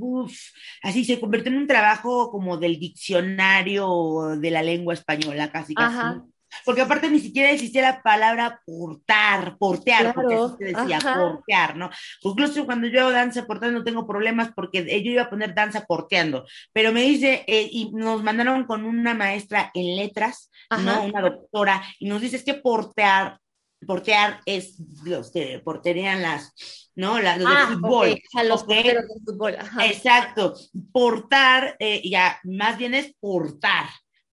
[0.82, 6.31] así se convirtió en un trabajo como del diccionario de la lengua española, casi, casi
[6.64, 11.90] porque aparte ni siquiera existía la palabra portar, portear, porque así se decía, portear, ¿no?
[12.22, 15.84] Incluso cuando yo hago danza portando no tengo problemas porque yo iba a poner danza
[15.84, 20.50] porteando, pero me dice, eh, y nos mandaron con una maestra en letras,
[20.82, 21.04] ¿no?
[21.04, 23.38] Una doctora, y nos dice, es que portear,
[23.86, 27.20] portear es los que porterían las, ¿no?
[27.20, 28.18] Las, los ah, fútbol.
[28.44, 29.56] los de fútbol.
[29.84, 30.54] Exacto.
[30.92, 33.86] Portar, eh, ya, más bien es portar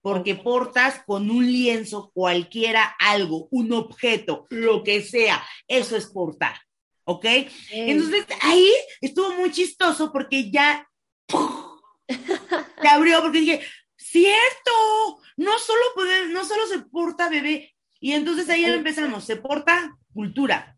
[0.09, 6.57] porque portas con un lienzo cualquiera algo, un objeto, lo que sea, eso es portar,
[7.05, 7.27] ¿ok?
[7.71, 10.88] Entonces ahí estuvo muy chistoso porque ya
[12.09, 13.61] se abrió porque dije,
[13.99, 19.94] cierto, no solo, puede, no solo se porta bebé, y entonces ahí empezamos, se porta
[20.14, 20.75] cultura,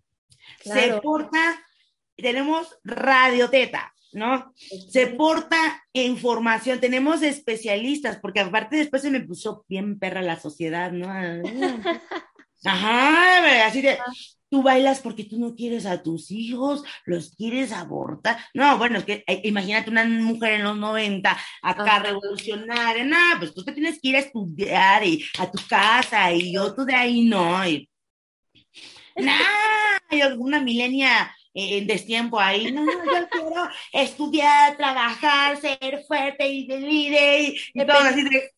[0.60, 1.64] se porta,
[2.20, 4.52] tenemos radioteta, ¿no?
[4.88, 10.92] Se porta información, tenemos especialistas, porque aparte después se me puso bien perra la sociedad,
[10.92, 11.08] ¿no?
[12.64, 13.98] Ajá, así de,
[14.50, 18.38] tú bailas porque tú no quieres a tus hijos, los quieres abortar.
[18.52, 23.54] No, bueno, es que eh, imagínate una mujer en los 90 acá revolucionaria, no, pues
[23.54, 26.94] tú te tienes que ir a estudiar y a tu casa y yo tú de
[26.94, 27.66] ahí no.
[27.66, 27.88] Y,
[29.16, 31.34] nah, alguna milenia
[31.78, 37.98] en destiempo ahí, no, yo quiero estudiar, trabajar, ser fuerte y de líder y, todo
[37.98, 38.50] así de,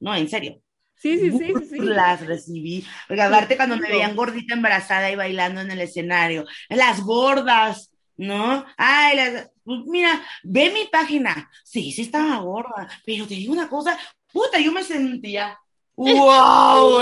[0.00, 0.60] no, en serio.
[0.96, 1.78] Sí, sí, sí, sí.
[1.80, 2.84] Las recibí.
[3.06, 8.64] Porque aparte cuando me veían gordita embarazada y bailando en el escenario, las gordas, ¿no?
[8.76, 11.50] Ay, las, pues mira, ve mi página.
[11.62, 13.98] Sí, sí estaba gorda, pero te digo una cosa,
[14.32, 15.58] puta, yo me sentía,
[15.96, 17.00] wow,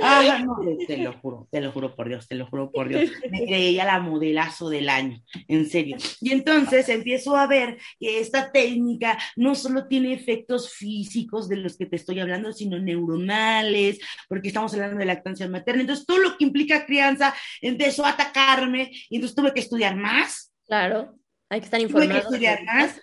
[0.00, 3.10] Ah, no, te lo juro, te lo juro por Dios, te lo juro por Dios.
[3.30, 5.96] Me creía la modelazo del año, en serio.
[6.20, 11.76] Y entonces empiezo a ver que esta técnica no solo tiene efectos físicos de los
[11.76, 13.98] que te estoy hablando, sino neuronales,
[14.28, 15.80] porque estamos hablando de lactancia materna.
[15.80, 20.52] Entonces, todo lo que implica crianza empezó a atacarme y entonces tuve que estudiar más.
[20.66, 21.18] Claro.
[21.50, 22.26] Hay que estar informados.
[22.26, 23.00] Tuve que estudiar más.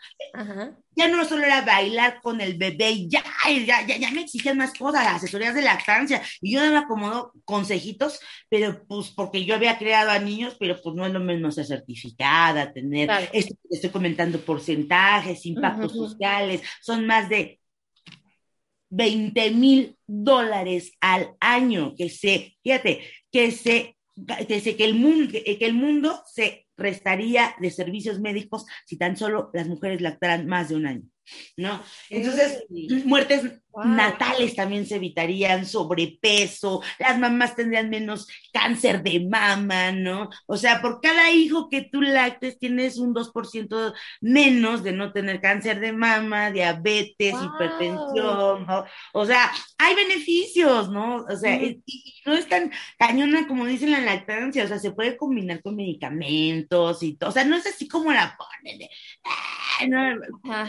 [0.96, 3.24] Ya no solo era bailar con el bebé, ya,
[3.66, 6.22] ya, ya, ya me exigían más cosas, asesorías de lactancia.
[6.42, 10.96] Y yo me acomodo consejitos, pero pues porque yo había creado a niños, pero pues
[10.96, 17.28] no es lo mismo ser certificada, tener, esto estoy comentando porcentajes, impactos sociales, son más
[17.28, 17.60] de
[18.90, 25.58] 20 mil dólares al año que se, fíjate, que se, se, que el mundo, que
[25.60, 30.76] el mundo se restaría de servicios médicos si tan solo las mujeres lactaran más de
[30.76, 31.04] un año,
[31.58, 31.82] ¿no?
[32.10, 32.66] Entonces,
[33.06, 33.44] muertes
[33.84, 40.30] natales también se evitarían, sobrepeso, las mamás tendrían menos cáncer de mama, ¿no?
[40.48, 45.42] O sea, por cada hijo que tú lactes tienes un 2% menos de no tener
[45.42, 48.86] cáncer de mama, diabetes, hipertensión, ¿no?
[49.14, 51.26] O sea, hay beneficios, ¿no?
[51.26, 51.84] O sea, y,
[52.26, 57.04] no es tan cañona como dicen la lactancia, o sea, se puede combinar con medicamentos
[57.04, 58.90] y todo, o sea, no es así como la ponen de,
[59.24, 60.66] ah, no,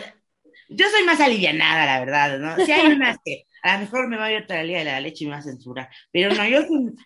[0.68, 2.64] yo soy más alivianada, la verdad, ¿no?
[2.64, 5.00] Si hay unas que a lo mejor me va a ir otra día de la
[5.00, 6.60] leche y me va a censurar, pero no, yo,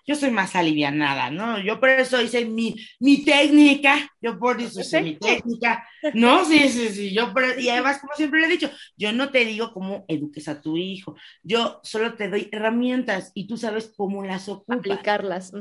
[0.06, 1.58] yo soy más alivianada, ¿no?
[1.62, 6.44] Yo por eso hice mi, mi técnica, yo por eso hice mi técnica, ¿no?
[6.44, 9.72] Sí, sí, sí, yo y además, como siempre le he dicho, yo no te digo
[9.72, 14.48] cómo eduques a tu hijo, yo solo te doy herramientas y tú sabes cómo las
[14.48, 14.78] ocupas.
[14.78, 15.52] Aplicarlas.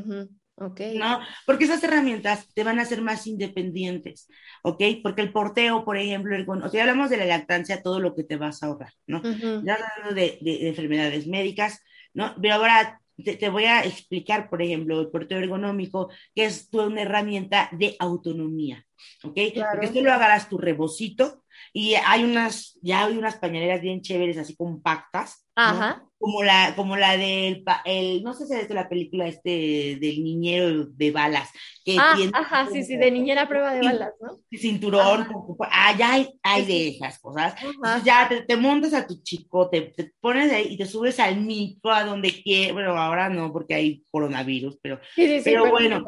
[0.95, 1.19] ¿No?
[1.45, 4.27] Porque esas herramientas te van a hacer más independientes,
[4.63, 4.83] ¿ok?
[5.01, 8.23] Porque el porteo, por ejemplo, el, o sea, hablamos de la lactancia, todo lo que
[8.23, 9.21] te vas a ahorrar, ¿no?
[9.23, 11.81] Ya hablando de, de, enfermedades médicas,
[12.13, 12.35] ¿no?
[12.41, 17.01] Pero ahora te, voy a explicar, por ejemplo, el porteo ergonómico, que es toda una
[17.01, 18.85] herramienta de autonomía,
[19.23, 19.37] ¿ok?
[19.71, 21.43] Porque esto lo agarras tu rebocito
[21.73, 26.97] y hay unas, ya hay unas pañaleras bien chéveres, así compactas, Ajá como la, como
[26.97, 31.49] la del, el, no sé si es la película este del niñero de balas.
[31.85, 34.37] Que ah, ajá, sí, sí, de niñera prueba de balas, ¿no?
[34.51, 35.27] Cinturón,
[35.71, 37.55] ah, ya hay, hay de esas cosas.
[38.03, 41.91] ya te, montas a tu chico, te, te, pones ahí y te subes al micro
[41.91, 46.03] a donde quieras, bueno, ahora no porque hay coronavirus, pero, pero bueno,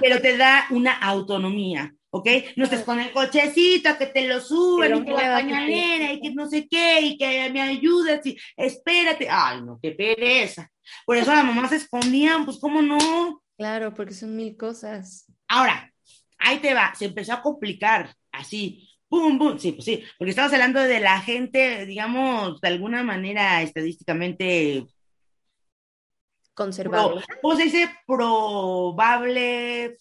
[0.00, 1.94] pero te da una autonomía.
[2.10, 2.28] ¿Ok?
[2.56, 6.34] No estés con el cochecito, que te lo suben, y que la pañalera, y que
[6.34, 9.28] no sé qué, y que me ayudes, y espérate.
[9.30, 10.70] Ay, no, qué pereza.
[11.04, 13.42] Por eso las mamás se escondían, pues, ¿cómo no?
[13.56, 15.26] Claro, porque son mil cosas.
[15.48, 15.92] Ahora,
[16.38, 20.52] ahí te va, se empezó a complicar, así, pum, pum, sí, pues sí, porque estamos
[20.52, 24.86] hablando de la gente, digamos, de alguna manera estadísticamente
[26.54, 27.24] conservadora.
[27.40, 27.90] ¿Cómo se dice?
[28.06, 29.96] Probable,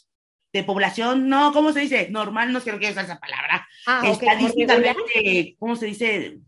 [0.56, 2.08] de población, no, ¿cómo se dice?
[2.10, 3.68] Normal, no lo que es esa palabra.
[3.86, 6.40] Ah, Estadísticamente, ¿cómo se dice?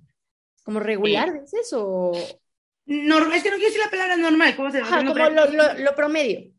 [0.64, 1.74] ¿Como regular, eh, dices?
[1.74, 2.14] O...
[2.86, 4.90] No, es que no quiero decir la palabra normal, ¿cómo se dice?
[4.90, 6.54] como lo, lo, promedio.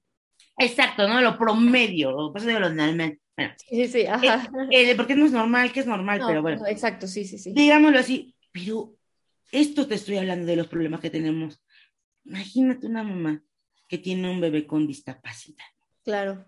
[0.59, 1.23] Exacto, ¿no?
[1.23, 3.19] Lo promedio, por eso digo lo normal.
[3.35, 4.51] Bueno, sí, sí, ajá.
[4.71, 6.67] Eh, eh, porque no es normal, que es normal, pero bueno.
[6.67, 7.53] exacto, sí, sí, sí.
[7.55, 8.93] Digámoslo así, pero
[9.51, 11.63] esto te estoy hablando de los problemas que tenemos.
[12.25, 13.43] Imagínate una mamá
[13.87, 15.65] que tiene un bebé con discapacidad.
[16.05, 16.45] Claro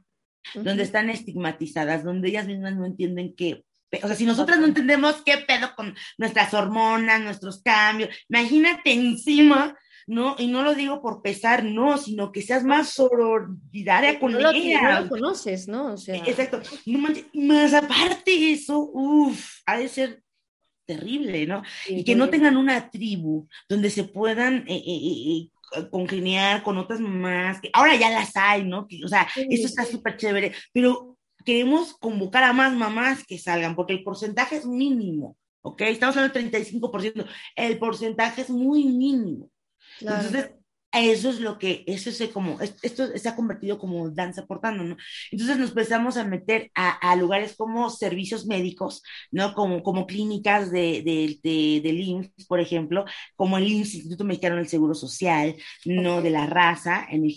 [0.54, 3.64] donde están estigmatizadas, donde ellas mismas no entienden qué,
[4.02, 9.76] o sea, si nosotras no entendemos qué pedo con nuestras hormonas, nuestros cambios, imagínate encima,
[10.06, 10.36] ¿no?
[10.38, 14.94] Y no lo digo por pesar, no, sino que seas más sororidad con no ella.
[14.94, 15.94] No lo conoces, ¿no?
[15.94, 16.16] O sea...
[16.16, 16.60] Exacto.
[17.34, 20.22] más aparte eso, uff, ha de ser
[20.86, 21.62] terrible, ¿no?
[21.88, 25.48] y que no tengan una tribu donde se puedan eh, eh, eh,
[25.90, 28.86] congeniar con otras mamás, que ahora ya las hay, ¿no?
[29.04, 33.92] o sea, eso está súper chévere, pero queremos convocar a más mamás que salgan, porque
[33.92, 35.82] el porcentaje es mínimo, ¿ok?
[35.82, 39.50] Estamos hablando del 35%, el porcentaje es muy mínimo.
[40.00, 40.52] Entonces,
[40.92, 44.96] eso es lo que, eso es como, esto se ha convertido como danza portando, ¿no?
[45.30, 49.54] Entonces nos empezamos a meter a, lugares como servicios médicos, ¿no?
[49.54, 53.04] Como, como clínicas de, de, del IMSS, por ejemplo,
[53.36, 56.22] como el IMSS, Instituto Mexicano del Seguro Social, ¿no?
[56.22, 57.36] De la raza, en el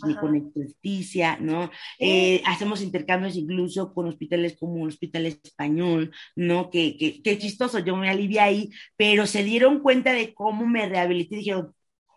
[0.53, 1.69] Justicia, ¿no?
[1.99, 6.69] Eh, hacemos intercambios incluso con hospitales como el Hospital Español, ¿no?
[6.69, 10.87] Que, que, que chistoso, yo me alivié ahí, pero se dieron cuenta de cómo me
[10.87, 11.73] rehabilité y dijeron,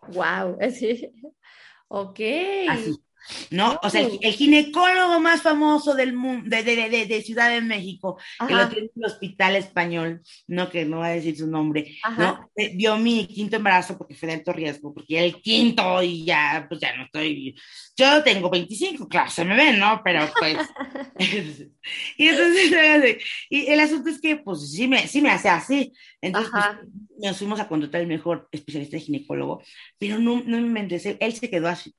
[0.07, 1.11] Wow, así.
[1.89, 2.19] Ok.
[2.65, 3.01] Así.
[3.51, 3.79] ¿No?
[3.83, 8.53] O sea, el, ginecólogo más famoso del mundo, de, de, de, Ciudad de México, que
[8.53, 12.49] lo tiene en el hospital español, no que no va a decir su nombre, ¿no?
[12.55, 16.65] Eh, dio mi quinto embarazo porque fue de alto riesgo, porque el quinto y ya,
[16.67, 17.55] pues ya no estoy,
[17.95, 20.01] yo tengo 25, claro, se me ven, ¿no?
[20.03, 20.57] Pero pues,
[22.17, 26.51] y entonces, y el asunto es que, pues sí me, sí me hace así, entonces
[26.51, 26.65] pues,
[27.19, 29.63] nos fuimos a contratar el mejor especialista de ginecólogo,
[29.97, 31.93] pero no, no me él se quedó así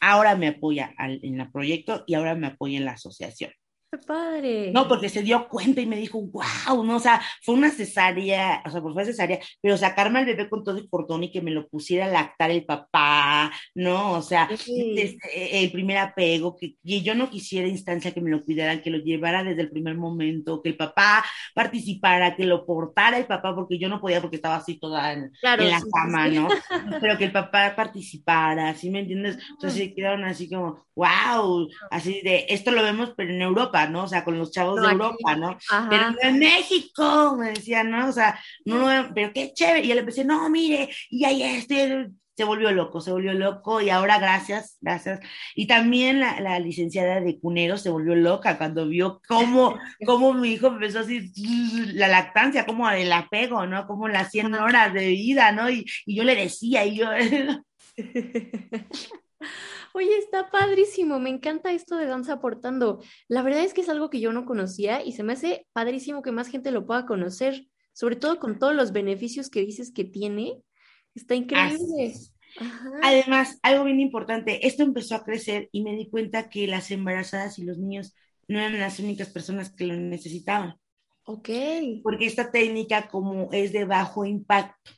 [0.00, 3.52] ahora me apoya en el proyecto y ahora me apoya en la asociación.
[3.92, 4.70] ¡Qué padre!
[4.72, 8.62] No, porque se dio cuenta y me dijo, wow, no, o sea, fue una cesárea,
[8.64, 11.42] o sea, pues fue cesárea, pero sacarme al bebé con todo el cordón y que
[11.42, 14.12] me lo pusiera a lactar el papá, ¿no?
[14.12, 18.80] O sea, este, el primer apego, que, yo no quisiera instancia que me lo cuidaran,
[18.80, 23.26] que lo llevara desde el primer momento, que el papá participara, que lo portara el
[23.26, 26.46] papá, porque yo no podía porque estaba así toda en, la cama, ¿no?
[27.00, 29.36] Pero que el papá participara, ¿sí me entiendes?
[29.50, 34.04] Entonces se quedaron así como, wow, así de, esto lo vemos, pero en Europa ¿no?
[34.04, 35.56] O sea, con los chavos de Europa, ¿no?
[35.88, 38.08] Pero en México, me decían, ¿no?
[38.08, 39.86] O sea, no, pero qué chévere.
[39.86, 43.90] Y él empecé, no, mire, y ahí este, se volvió loco, se volvió loco y
[43.90, 45.20] ahora gracias, gracias.
[45.54, 50.68] Y también la, licenciada de Cunero se volvió loca cuando vio cómo, cómo mi hijo
[50.68, 51.32] empezó así
[51.92, 53.86] la lactancia, como el apego, ¿no?
[53.86, 55.70] Como las 100 horas de vida, ¿no?
[55.70, 57.08] Y, y yo le decía, y yo...
[59.94, 63.02] Oye, está padrísimo, me encanta esto de danza aportando.
[63.28, 66.22] La verdad es que es algo que yo no conocía y se me hace padrísimo
[66.22, 70.04] que más gente lo pueda conocer, sobre todo con todos los beneficios que dices que
[70.04, 70.62] tiene.
[71.14, 72.14] Está increíble.
[73.02, 77.58] Además, algo bien importante, esto empezó a crecer y me di cuenta que las embarazadas
[77.58, 78.14] y los niños
[78.48, 80.74] no eran las únicas personas que lo necesitaban.
[81.24, 81.48] Ok.
[82.02, 84.90] Porque esta técnica como es de bajo impacto,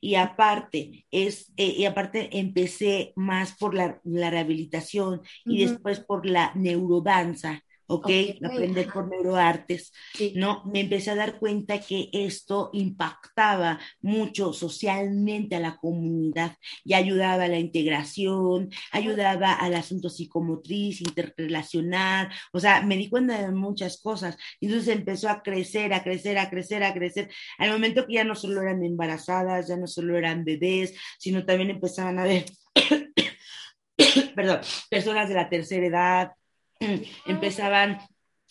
[0.00, 6.26] y aparte, es, eh, y aparte empecé más por la, la rehabilitación y después por
[6.26, 8.08] la neurodanza ¿ok?
[8.44, 9.92] Aprender por neuroartes,
[10.36, 10.62] ¿no?
[10.64, 17.44] Me empecé a dar cuenta que esto impactaba mucho socialmente a la comunidad y ayudaba
[17.44, 24.00] a la integración, ayudaba al asunto psicomotriz, interrelacionar, o sea, me di cuenta de muchas
[24.00, 24.36] cosas.
[24.60, 28.36] Entonces empezó a crecer, a crecer, a crecer, a crecer, al momento que ya no
[28.36, 32.44] solo eran embarazadas, ya no solo eran bebés, sino también empezaban a ver...
[34.34, 36.32] perdón, personas de la tercera edad,
[37.26, 37.98] empezaban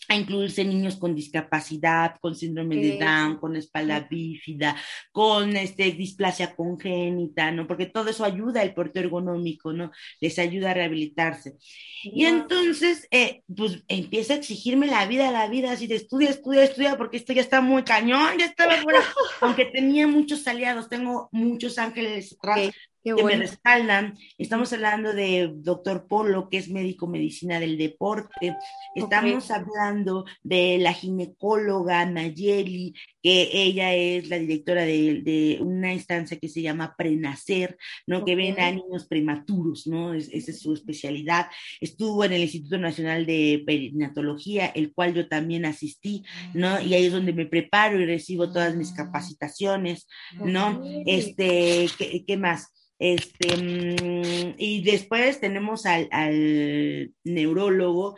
[0.08, 4.76] a incluirse niños con discapacidad, con síndrome de Down, con espalda bífida,
[5.12, 7.66] con este, displasia congénita, ¿no?
[7.66, 9.92] Porque todo eso ayuda al portero ergonómico, ¿no?
[10.20, 11.54] Les ayuda a rehabilitarse.
[12.02, 16.64] Y entonces, eh, pues empieza a exigirme la vida, la vida, así de estudia, estudia,
[16.64, 19.00] estudia, porque esto ya está muy cañón, ya estaba fuera,
[19.42, 24.18] aunque tenía muchos aliados, tengo muchos ángeles atrás, que me respaldan.
[24.38, 28.56] Estamos hablando de doctor Polo, que es médico medicina del deporte.
[28.94, 36.48] Estamos hablando de la ginecóloga Nayeli, que ella es la directora de, una instancia que
[36.48, 38.24] se llama Prenacer, ¿no?
[38.24, 40.14] Que ven a niños prematuros, ¿no?
[40.14, 41.46] esa es su especialidad.
[41.80, 46.80] Estuvo en el Instituto Nacional de Perinatología, el cual yo también asistí, ¿no?
[46.80, 48.96] Y ahí es donde me preparo y recibo todas mis ah.
[48.96, 50.06] capacitaciones,
[50.38, 50.82] ¿no?
[51.06, 52.72] Este, ¿qué, qué más?
[53.00, 58.16] Este, mm, y después tenemos al, neurólogo,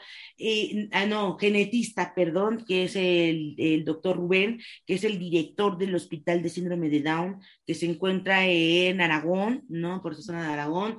[0.90, 5.95] ah, no, genetista, perdón, que es el, el, doctor Rubén, que es el director del
[5.95, 10.03] Hospital de Síndrome de Down, que se encuentra en Aragón, ¿no?
[10.03, 10.99] Por esa zona de Aragón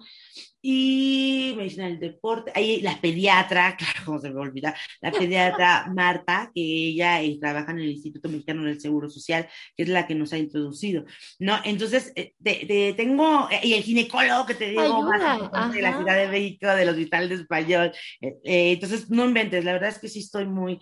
[0.65, 6.51] y medicina del deporte, ahí la pediatra, claro, cómo se me olvida, la pediatra Marta,
[6.55, 10.15] que ella eh, trabaja en el Instituto Mexicano del Seguro Social, que es la que
[10.15, 11.03] nos ha introducido,
[11.37, 11.59] ¿no?
[11.65, 16.29] Entonces, eh, tengo, eh, y el ginecólogo que te digo, más de la Ciudad de
[16.29, 20.79] México, del Hospital de Español, entonces, no inventes, la verdad es que sí estoy muy,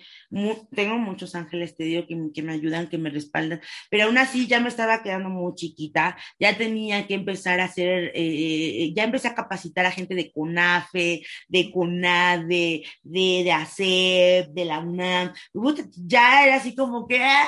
[0.75, 4.45] tengo muchos ángeles, te digo, que, que me ayudan, que me respaldan, pero aún así
[4.45, 9.33] ya me estaba quedando muy chiquita, ya tenía que empezar a hacer, ya empecé a
[9.33, 15.33] capacitar a gente de CONAFE, de CONADE, de, de ACEP, de la UNAM.
[15.95, 17.23] Ya era así como que...
[17.23, 17.47] ¡ah!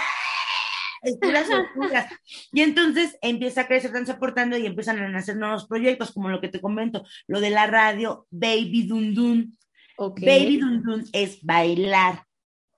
[2.52, 6.40] Y entonces empieza a crecer tan soportando y empiezan a nacer nuevos proyectos, como lo
[6.40, 9.58] que te comento, lo de la radio, Baby Dun Dun.
[9.98, 12.26] Baby Dun Dun es bailar,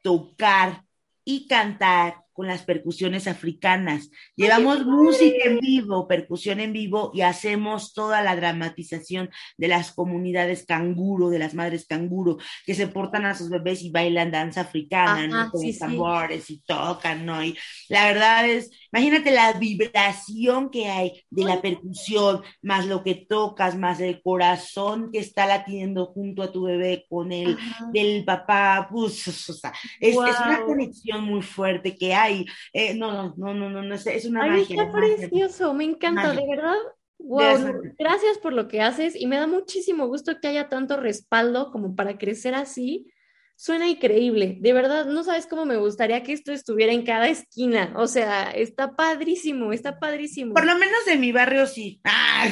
[0.01, 0.83] tocar
[1.23, 4.09] y cantar con las percusiones africanas.
[4.35, 10.65] Llevamos música en vivo, percusión en vivo y hacemos toda la dramatización de las comunidades
[10.65, 15.27] canguro, de las madres canguro, que se portan a sus bebés y bailan danza africana,
[15.27, 15.49] ¿no?
[15.49, 17.41] Con tambores y tocan, ¿no?
[17.41, 17.57] Y
[17.87, 23.77] la verdad es, Imagínate la vibración que hay de la percusión, más lo que tocas,
[23.77, 27.57] más el corazón que está latiendo junto a tu bebé con el
[27.91, 32.45] del papá, pues, o sea, es, una conexión muy fuerte que hay.
[32.71, 36.47] Eh, no, no, no, no, no, no, es, una Ay, Está precioso, me encanta, de
[36.47, 36.77] verdad.
[37.17, 41.69] Wow, gracias por lo que haces y me da muchísimo gusto que haya tanto respaldo
[41.69, 43.11] como para crecer así
[43.57, 47.93] Suena increíble, de verdad, no sabes cómo me gustaría que esto estuviera en cada esquina,
[47.95, 50.53] o sea, está padrísimo, está padrísimo.
[50.53, 52.01] Por lo menos en mi barrio sí.
[52.03, 52.47] Ah,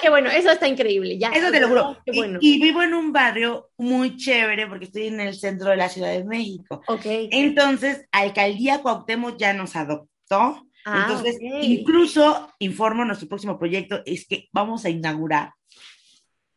[0.00, 1.28] qué bueno, eso está increíble, ya.
[1.28, 1.96] Eso te lo juro.
[2.40, 6.10] y, vivo en un barrio muy chévere porque estoy en el centro de la Ciudad
[6.10, 6.82] de México.
[6.88, 7.06] Ok.
[7.06, 10.66] Entonces, Alcaldía Cuauhtémoc ya nos adoptó.
[10.84, 15.52] Ah, Entonces, incluso informo nuestro próximo proyecto es que vamos a inaugurar.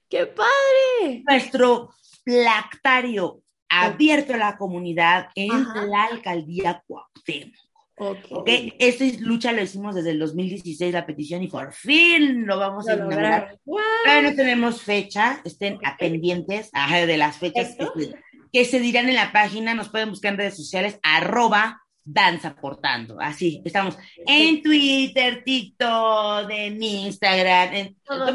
[0.09, 1.23] ¡Qué padre!
[1.25, 1.91] Nuestro
[2.25, 3.40] lactario
[3.71, 7.55] abierto a la comunidad en la alcaldía Cuauhtémoc.
[8.03, 8.73] Okay.
[8.79, 12.95] Esta lucha lo hicimos desde el 2016, la petición, y por fin lo vamos a
[12.95, 13.59] inaugurar.
[13.63, 17.77] Todavía no tenemos fecha, estén pendientes de las fechas
[18.51, 23.19] que, se dirán en la página, nos pueden buscar en redes sociales, arroba danza portando.
[23.19, 28.27] Así, estamos en Twitter, TikTok, en Instagram, en, todo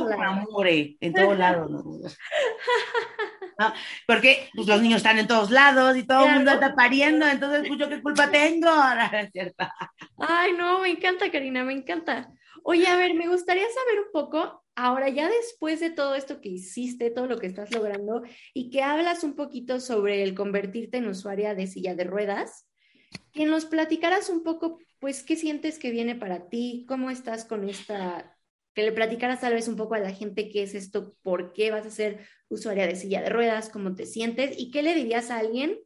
[1.00, 1.38] en todos
[4.06, 7.64] Porque pues, los niños están en todos lados y todo el mundo está pariendo, entonces
[7.66, 8.68] pues, yo qué culpa tengo,
[9.12, 9.64] es cierto?
[10.18, 12.30] Ay, no, me encanta, Karina, me encanta.
[12.62, 16.48] Oye, a ver, me gustaría saber un poco, ahora ya después de todo esto que
[16.48, 21.08] hiciste, todo lo que estás logrando, y que hablas un poquito sobre el convertirte en
[21.08, 22.68] usuaria de silla de ruedas,
[23.32, 27.68] que nos platicaras un poco, pues, qué sientes que viene para ti, cómo estás con
[27.68, 28.35] esta
[28.76, 31.70] que le platicaras tal vez un poco a la gente qué es esto, por qué
[31.70, 35.30] vas a ser usuaria de silla de ruedas, cómo te sientes y qué le dirías
[35.30, 35.78] a alguien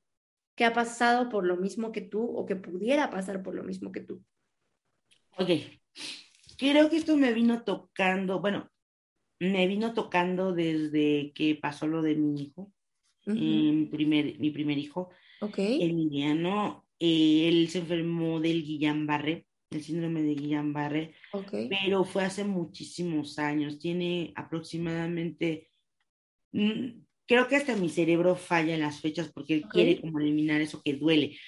[0.56, 3.92] que ha pasado por lo mismo que tú o que pudiera pasar por lo mismo
[3.92, 4.24] que tú.
[5.38, 5.50] Ok,
[6.58, 8.68] creo que esto me vino tocando, bueno,
[9.38, 12.72] me vino tocando desde que pasó lo de mi hijo,
[13.24, 15.10] mi, primer, mi primer hijo,
[15.40, 15.80] okay.
[15.80, 21.14] Emiliano, eh, él se enfermó del Guillain-Barré el síndrome de Guillain-Barré,
[21.68, 25.70] pero fue hace muchísimos años, tiene aproximadamente,
[26.52, 30.60] mm, creo que hasta mi cerebro falla en las fechas porque él quiere como eliminar
[30.60, 31.38] eso que duele.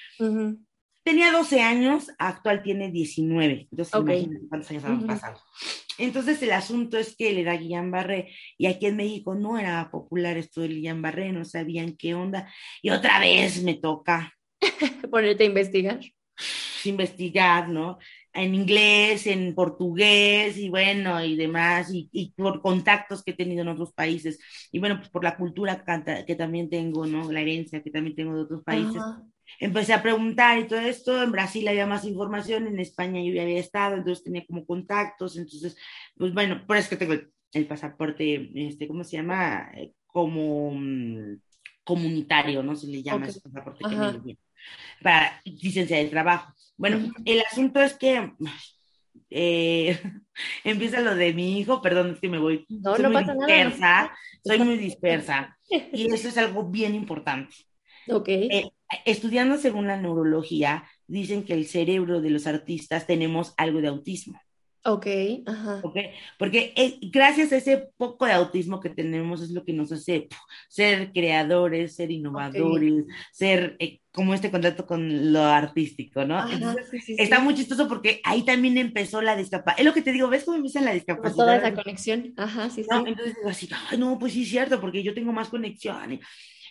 [1.04, 5.40] Tenía 12 años, actual tiene 19, entonces imagínate cuántos años han pasado.
[5.98, 10.36] Entonces el asunto es que le da Guillain-Barré y aquí en México no era popular
[10.36, 12.48] esto del Guillain-Barré, no sabían qué onda
[12.82, 14.32] y otra vez me toca
[15.10, 16.00] ponerte a investigar
[16.86, 17.98] investigar, ¿no?
[18.32, 23.68] En inglés, en portugués y bueno, y demás, y, por contactos que he tenido en
[23.68, 24.38] otros países,
[24.70, 25.84] y bueno, pues por la cultura
[26.26, 27.30] que también tengo, ¿no?
[27.30, 29.02] La herencia que también tengo de otros países.
[29.58, 33.42] Empecé a preguntar y todo esto, en Brasil había más información, en España yo ya
[33.42, 35.76] había estado, entonces tenía como contactos, entonces,
[36.16, 37.14] pues bueno, por eso que tengo
[37.52, 39.70] el, pasaporte, este, ¿cómo se llama?
[40.06, 41.36] Como mm,
[41.84, 42.74] comunitario, ¿no?
[42.76, 44.36] Se le llama ese pasaporte que me
[45.02, 46.54] para licencia de trabajo.
[46.82, 48.32] Bueno, el asunto es que
[49.30, 50.00] eh,
[50.64, 52.66] empieza lo de mi hijo, perdón, es que me voy.
[52.68, 54.12] No, soy muy dispersa,
[54.44, 55.56] soy muy dispersa.
[55.70, 57.54] y eso es algo bien importante.
[58.08, 58.28] Ok.
[58.28, 58.72] Eh,
[59.04, 64.40] estudiando según la neurología, dicen que el cerebro de los artistas tenemos algo de autismo.
[64.84, 65.06] Ok,
[65.46, 65.80] ajá.
[65.84, 69.92] Okay, porque eh, gracias a ese poco de autismo que tenemos es lo que nos
[69.92, 70.28] hace
[70.68, 76.44] ser creadores, ser innovadores, ser eh, como este contacto con lo artístico, ¿no?
[77.16, 79.78] está muy chistoso porque ahí también empezó la discapacidad.
[79.78, 81.36] Es lo que te digo, ¿ves cómo empieza la discapacidad?
[81.36, 83.06] toda esa conexión, ajá, sí, ¿No?
[83.06, 83.68] Entonces digo así,
[83.98, 86.20] no, pues sí es cierto, porque yo tengo más conexiones.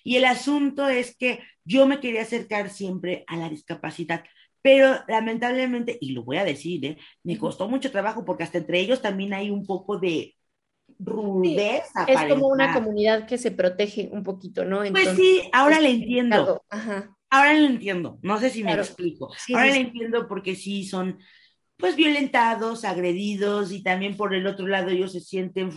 [0.04, 4.24] Y el asunto es que yo me quería acercar siempre a la discapacidad
[4.62, 6.98] pero lamentablemente, y lo voy a decir, ¿eh?
[7.24, 10.36] me costó mucho trabajo porque hasta entre ellos también hay un poco de
[11.00, 12.04] rudeza.
[12.08, 14.84] es como una comunidad que se protege un poquito, ¿no?
[14.92, 16.64] pues sí, ahora le entiendo.
[17.34, 19.32] Ahora le entiendo, no sé si me explico.
[19.54, 21.18] ahora le entiendo porque sí son
[21.82, 25.70] pues violentados, agredidos y también por el otro lado ellos se sienten,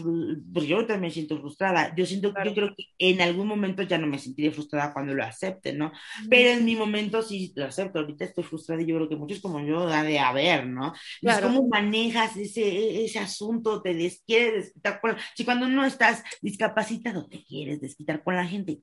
[0.53, 1.95] pues yo también me siento frustrada.
[1.97, 5.25] Yo siento, yo creo que en algún momento ya no me sentiré frustrada cuando lo
[5.25, 5.93] acepten, ¿no?
[6.29, 7.99] Pero en mi momento sí lo acepto.
[7.99, 10.93] Ahorita estoy frustrada y yo creo que muchos como yo da de haber, ¿no?
[11.21, 11.49] Claro.
[11.49, 13.83] ¿Cómo manejas ese, ese asunto?
[13.83, 18.47] ¿Te des, quieres desquitar con Si cuando no estás discapacitado te quieres desquitar con la
[18.47, 18.83] gente,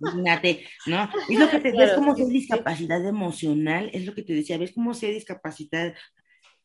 [0.00, 1.08] imagínate, ¿no?
[1.28, 4.72] Es lo que te ves como si discapacidad emocional, es lo que te decía, ves
[4.72, 5.94] cómo se discapacidad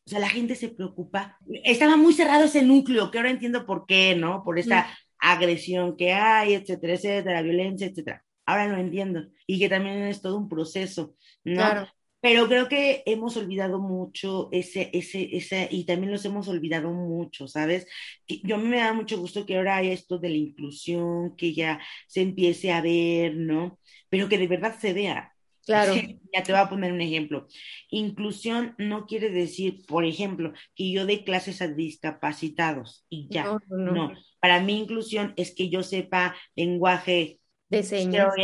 [0.06, 1.38] o sea, la gente se preocupa.
[1.64, 4.44] Estaba muy cerrado ese núcleo, que ahora entiendo por qué, ¿no?
[4.44, 4.88] Por esta
[5.18, 8.24] agresión que hay, etcétera, etcétera, violencia, etcétera.
[8.46, 9.26] Ahora lo entiendo.
[9.46, 11.54] Y que también es todo un proceso, ¿no?
[11.54, 11.88] Claro.
[12.20, 17.46] pero creo que hemos olvidado mucho ese, ese, ese, y también los hemos olvidado mucho,
[17.48, 17.86] ¿sabes?
[18.28, 22.22] Yo me da mucho gusto que ahora haya esto de la inclusión, que ya se
[22.22, 23.78] empiece a ver, ¿no?
[24.08, 25.35] Pero que de verdad se vea.
[25.66, 25.94] Claro.
[26.36, 27.46] Ya te voy a poner un ejemplo.
[27.88, 33.44] Inclusión no quiere decir, por ejemplo, que yo dé clases a discapacitados y ya.
[33.44, 34.12] No, no, no.
[34.38, 37.40] Para mí inclusión es que yo sepa lenguaje
[37.70, 38.34] de señas.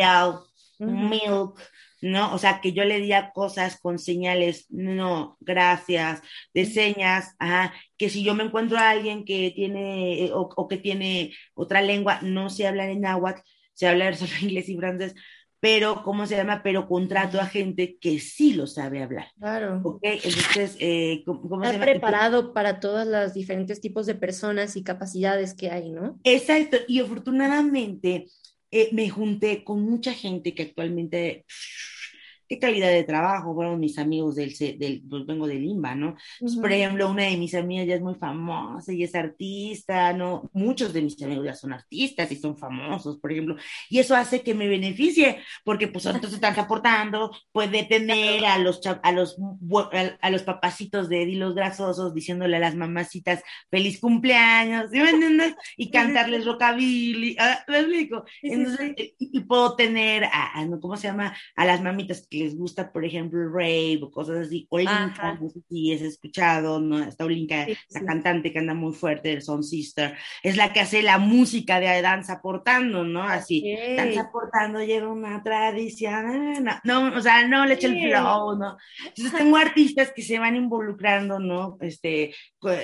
[0.78, 1.60] milk,
[2.00, 2.34] ¿no?
[2.34, 6.22] O sea, que yo le diga cosas con señales, no, gracias,
[6.54, 10.78] de señas, ajá, que si yo me encuentro a alguien que tiene eh, o, que
[10.78, 13.42] tiene otra lengua, no sé hablar en náhuatl,
[13.74, 15.14] sé hablar solo inglés y francés,
[15.62, 16.64] pero, ¿cómo se llama?
[16.64, 19.28] Pero contrato a gente que sí lo sabe hablar.
[19.38, 19.80] Claro.
[19.84, 20.00] ¿Ok?
[20.02, 21.84] Entonces, eh, ¿cómo, se llama?
[21.84, 26.18] preparado para todos los diferentes tipos de personas y capacidades que hay, ¿no?
[26.24, 28.26] Exacto, y afortunadamente
[28.72, 31.44] eh, me junté con mucha gente que actualmente
[32.53, 36.16] qué calidad de trabajo, fueron mis amigos del, del pues vengo de Limba, ¿no?
[36.61, 40.50] Por ejemplo, una de mis amigas ya es muy famosa y es artista, ¿no?
[40.53, 43.57] Muchos de mis amigos ya son artistas y son famosos, por ejemplo,
[43.88, 48.82] y eso hace que me beneficie, porque pues entonces están aportando, puede tener a los,
[49.03, 49.38] a los,
[50.20, 55.55] a los papacitos de dilos grasosos diciéndole a las mamacitas feliz cumpleaños, ¿sí me entiendes?
[55.78, 57.64] Y cantarles rockabilly, ¿ah?
[57.66, 58.24] ¿me explico?
[58.42, 61.34] Entonces, y, puedo tener a, a, ¿cómo se llama?
[61.57, 64.66] A las mamitas que les gusta, por ejemplo, el rave o cosas así.
[64.70, 67.03] Olinka, no sé si has escuchado, ¿no?
[67.03, 71.03] Esta Olinka, la cantante que anda muy fuerte, el Son Sister, es la que hace
[71.03, 73.22] la música de danza portando, ¿no?
[73.22, 78.76] Así, danza portando lleva una tradición, no, o sea, no le echa el flow, ¿no?
[79.07, 81.78] Entonces tengo artistas que se van involucrando, ¿no?
[81.80, 82.34] Este,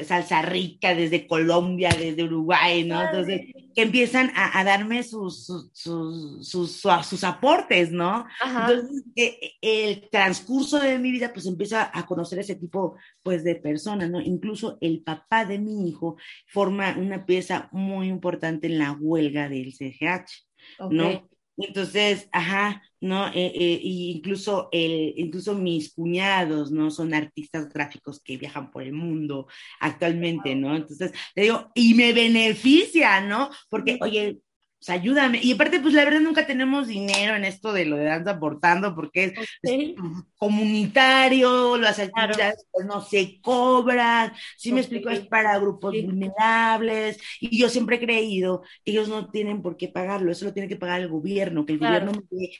[0.04, 3.02] salsa rica desde Colombia, desde Uruguay, ¿no?
[3.02, 3.42] Entonces,
[3.74, 8.26] que empiezan a, darme sus sus, sus, sus, sus, aportes, ¿no?
[8.44, 13.56] Entonces, eh, el transcurso de mi vida, pues empieza a conocer ese tipo, pues, de
[13.56, 14.20] personas, ¿no?
[14.20, 19.72] Incluso el papá de mi hijo forma una pieza muy importante en la huelga del
[19.72, 20.46] CGH,
[20.90, 21.28] ¿no?
[21.58, 23.28] Entonces, ajá, ¿no?
[23.28, 26.90] Eh, eh, incluso, el, incluso mis cuñados, ¿no?
[26.90, 29.48] Son artistas gráficos que viajan por el mundo
[29.80, 30.76] actualmente, ¿no?
[30.76, 33.50] Entonces, te digo, y me beneficia, ¿no?
[33.68, 34.38] Porque, oye,
[34.86, 35.40] ayúdame.
[35.42, 38.94] Y aparte, pues la verdad nunca tenemos dinero en esto de lo de danza aportando
[38.94, 39.94] porque es,
[40.36, 47.18] comunitario, las actividades pues, no se cobran, si me explico, es para grupos vulnerables.
[47.40, 50.68] Y yo siempre he creído que ellos no tienen por qué pagarlo, eso lo tiene
[50.68, 52.50] que pagar el gobierno, que el gobierno me dé,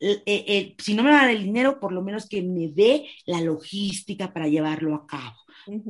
[0.00, 2.68] eh, eh, si no me va a dar el dinero, por lo menos que me
[2.68, 5.36] dé la logística para llevarlo a cabo.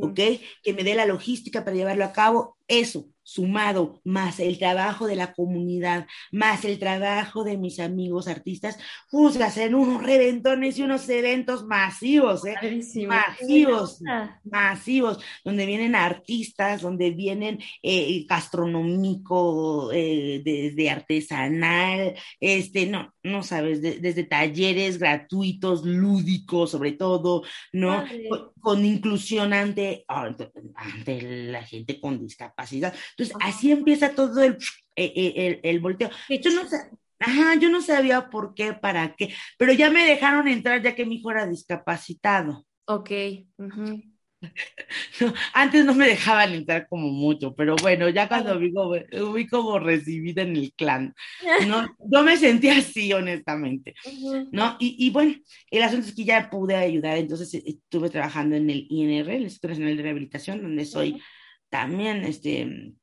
[0.01, 0.18] ¿Ok?
[0.62, 5.14] Que me dé la logística para llevarlo a cabo, eso, sumado más el trabajo de
[5.14, 8.79] la comunidad, más el trabajo de mis amigos artistas,
[9.11, 12.55] pues hacen unos reventones y unos eventos masivos, ¿eh?
[13.07, 14.01] Masivos,
[14.45, 23.83] masivos, donde vienen artistas, donde vienen eh, gastronómico, eh, desde artesanal, este, no, no sabes,
[23.83, 27.43] desde talleres gratuitos, lúdicos, sobre todo,
[27.74, 28.07] ¿no?
[28.59, 30.51] Con, inclusión ante, ante
[31.51, 32.95] la gente con discapacidad.
[33.19, 34.59] Entonces, así empieza todo el,
[34.95, 36.09] eh, eh, el, volteo.
[36.29, 36.62] Yo no,
[37.19, 41.05] ajá, yo no sabía por qué, para qué, pero ya me dejaron entrar ya que
[41.05, 42.64] mi hijo era discapacitado.
[42.87, 43.11] Ok.
[45.53, 48.95] antes no me dejaban entrar como mucho, pero bueno, ya cuando vi como,
[49.33, 51.12] vi como recibida en el clan,
[51.66, 51.89] ¿no?
[52.12, 53.97] Yo me sentí así, honestamente,
[54.53, 54.77] ¿no?
[54.79, 55.35] Y, y, bueno,
[55.73, 59.43] el asunto es que ya pude ayudar, entonces eh, estuve trabajando en el INR, el
[59.43, 61.21] Instituto Nacional de Rehabilitación, donde soy
[61.69, 62.95] también, este,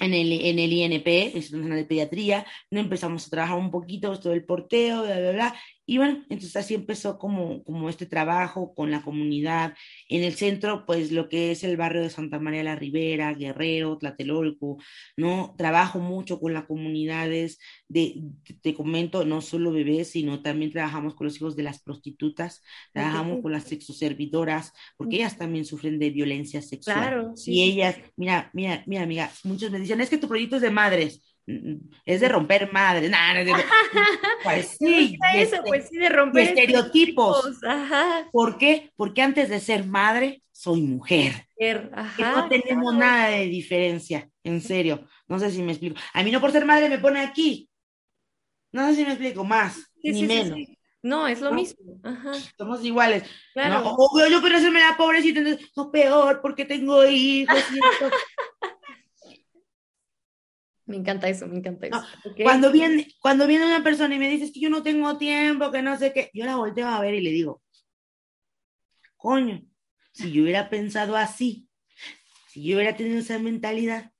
[0.00, 3.70] en el, en el INP, el Instituto Nacional de Pediatría, no empezamos a trabajar un
[3.70, 5.60] poquito todo el porteo, bla, bla, bla,
[5.90, 9.72] y bueno, entonces así empezó como, como este trabajo con la comunidad.
[10.10, 13.96] En el centro, pues lo que es el barrio de Santa María la Ribera, Guerrero,
[13.96, 14.76] Tlatelolco,
[15.16, 15.54] ¿no?
[15.56, 17.58] Trabajo mucho con las comunidades
[17.88, 18.20] de,
[18.60, 22.62] te comento, no solo bebés, sino también trabajamos con los hijos de las prostitutas,
[22.92, 26.98] trabajamos con las sexoservidoras, porque ellas también sufren de violencia sexual.
[26.98, 30.62] Claro, y ellas, mira, mira, mira, amiga, muchos me dicen, es que tu proyecto es
[30.62, 31.22] de madres
[32.04, 33.10] es de romper madre.
[34.44, 35.18] pues sí.
[35.34, 37.58] Eso, pues sí, de romper estereotipos.
[38.30, 38.92] ¿Por qué?
[38.96, 41.46] Porque antes de ser madre, soy mujer.
[42.18, 45.06] no tenemos nada de diferencia, en serio.
[45.26, 45.96] No sé si me explico.
[46.12, 47.68] A mí no por ser madre me pone aquí.
[48.72, 50.58] No sé si me explico más, ni menos.
[51.02, 52.00] No, es lo mismo.
[52.58, 53.22] Somos iguales.
[53.54, 53.94] Claro.
[53.96, 57.56] O, yo quiero hacerme la pobrecita, entonces, no peor porque tengo hijos.
[60.88, 62.02] Me encanta eso, me encanta eso.
[62.42, 65.82] Cuando, viene, cuando viene una persona y me dice que yo no tengo tiempo, que
[65.82, 67.62] no sé qué, yo la volteo a ver y le digo,
[69.18, 69.62] coño,
[70.12, 71.68] si yo hubiera pensado así,
[72.48, 74.12] si yo hubiera tenido esa mentalidad,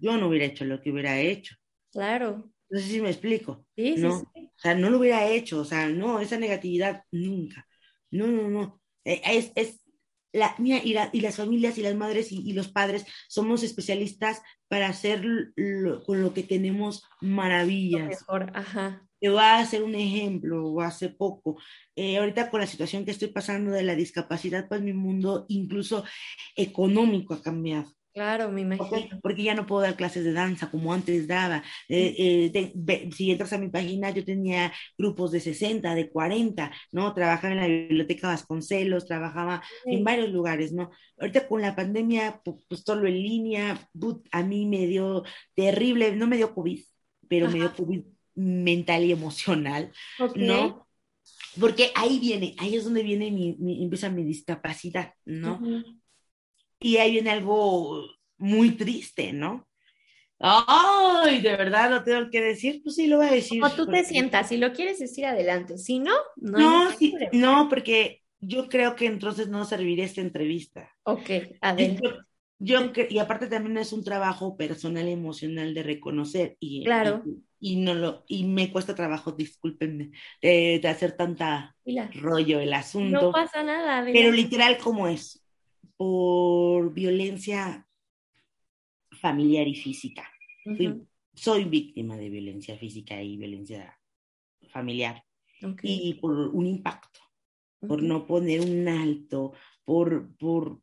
[0.00, 1.54] yo no hubiera hecho lo que hubiera hecho.
[1.92, 2.50] Claro.
[2.70, 3.66] No sé si me explico.
[3.76, 4.20] Sí, ¿no?
[4.20, 4.50] sí, sí.
[4.56, 7.68] O sea, no lo hubiera hecho, o sea, no, esa negatividad nunca.
[8.10, 8.80] No, no, no.
[9.04, 9.83] Eh, Es, es
[10.34, 13.62] la, mira, y, la- y las familias y las madres y, y los padres somos
[13.62, 15.24] especialistas para hacer
[15.56, 18.08] lo- con lo que tenemos maravillas.
[18.08, 19.08] mejor, ajá.
[19.20, 21.58] Te voy a hacer un ejemplo, hace poco,
[21.96, 26.04] eh, ahorita con la situación que estoy pasando de la discapacidad, pues mi mundo incluso
[26.56, 27.90] económico ha cambiado.
[28.14, 29.18] Claro, me imagino.
[29.22, 31.64] Porque ya no puedo dar clases de danza como antes daba.
[31.88, 32.14] Eh,
[32.54, 37.12] eh, ve- si entras a mi página, yo tenía grupos de 60, de 40, ¿no?
[37.12, 40.90] Trabajaba en la biblioteca Vasconcelos, trabajaba en varios lugares, ¿no?
[41.18, 45.24] Ahorita con la pandemia, pu- pues solo en línea, put, a mí me dio
[45.56, 46.84] terrible, no me dio COVID,
[47.28, 48.00] pero me dio COVID
[48.36, 49.90] mental y emocional.
[50.34, 50.86] ¿no?
[51.60, 55.62] Porque ahí viene, ahí es donde viene mi, mi- empieza mi discapacidad, ¿no?
[56.80, 58.04] Y ahí viene algo
[58.38, 59.68] muy triste, ¿no?
[60.40, 63.60] Ay, de verdad lo tengo que decir, pues sí lo voy a decir.
[63.60, 66.58] Como tú te sientas, si lo quieres decir adelante, si no, no.
[66.58, 70.90] No, sí, no, porque yo creo que entonces no serviría esta entrevista.
[71.04, 72.02] Ok, adelante.
[72.58, 77.22] yo y aparte también es un trabajo personal emocional de reconocer y, Claro.
[77.60, 80.10] y, y no lo y me cuesta trabajo, discúlpenme,
[80.42, 85.43] de, de hacer tanta Mira, rollo el no asunto, pasa nada, pero literal como es,
[85.96, 87.86] por violencia
[89.20, 90.24] familiar y física.
[90.76, 93.98] Fui- Ujú, soy víctima de violencia física y violencia
[94.70, 95.24] familiar
[95.62, 97.20] ok, y por un impacto,
[97.86, 98.04] por ujú.
[98.04, 100.80] no poner un alto, por, por,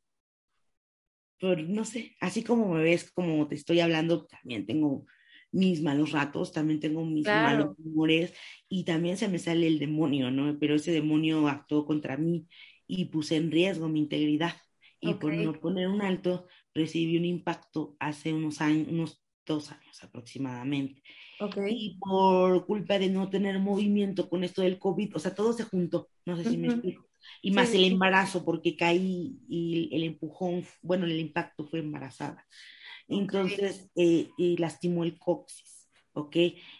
[1.39, 5.05] por, no sé, así como me ves, como te estoy hablando, también tengo
[5.51, 7.34] mis malos ratos, también tengo mis Claro.
[7.34, 8.34] malos humores
[8.70, 10.57] y también se me sale el demonio, ¿no?
[10.59, 12.47] Pero ese demonio actuó contra mí
[12.88, 14.53] y puse en riesgo mi integridad
[15.02, 15.39] y por Ok.
[15.39, 21.04] no poner un alto recibí un impacto hace unos años, unos dos años aproximadamente
[21.66, 25.64] y por culpa de no tener movimiento con esto del COVID, o sea, todo se
[25.64, 27.08] juntó, no sé si me explico.
[27.41, 31.80] Y Sí, más sí, el embarazo, porque caí y el empujón, bueno, el impacto fue
[31.80, 32.45] embarazada.
[33.08, 36.36] Entonces, eh, y lastimó el coxis, ¿ok?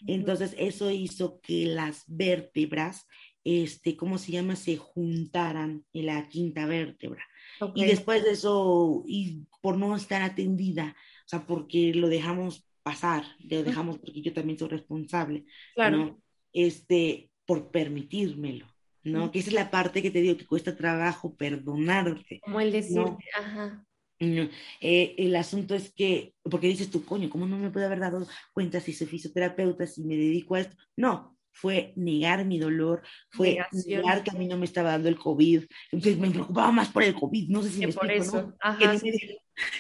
[0.07, 3.07] Entonces, eso hizo que las vértebras,
[3.43, 4.55] este, ¿cómo se llama?
[4.55, 7.24] Se juntaran en la quinta vértebra.
[7.62, 10.95] Ok, Y después de eso, y por no estar atendida,
[11.26, 15.45] o sea, porque lo dejamos pasar, lo dejamos porque yo también soy responsable,
[15.76, 15.97] claro.
[15.97, 16.22] ¿no?
[16.53, 18.66] Este, por permitírmelo,
[19.03, 19.32] ¿no?
[19.32, 22.39] Que esa es la parte que te digo que cuesta trabajo perdonarte.
[22.41, 23.18] Como el decirte, No.
[23.38, 23.86] ajá,
[24.20, 24.49] No,
[24.82, 28.28] eh, el asunto es que, porque dices tú, coño, ¿cómo no me puede haber dado
[28.53, 30.76] cuenta si soy fisioterapeuta, si me dedico a esto?
[30.95, 34.04] No, fue negar mi dolor, fue Negación.
[34.04, 37.04] negar que a mí no me estaba dando el COVID, entonces me preocupaba más por
[37.04, 38.56] el COVID, no sé si que me por explico, eso, ¿no?
[38.78, 39.38] Que, ajá, sí, me-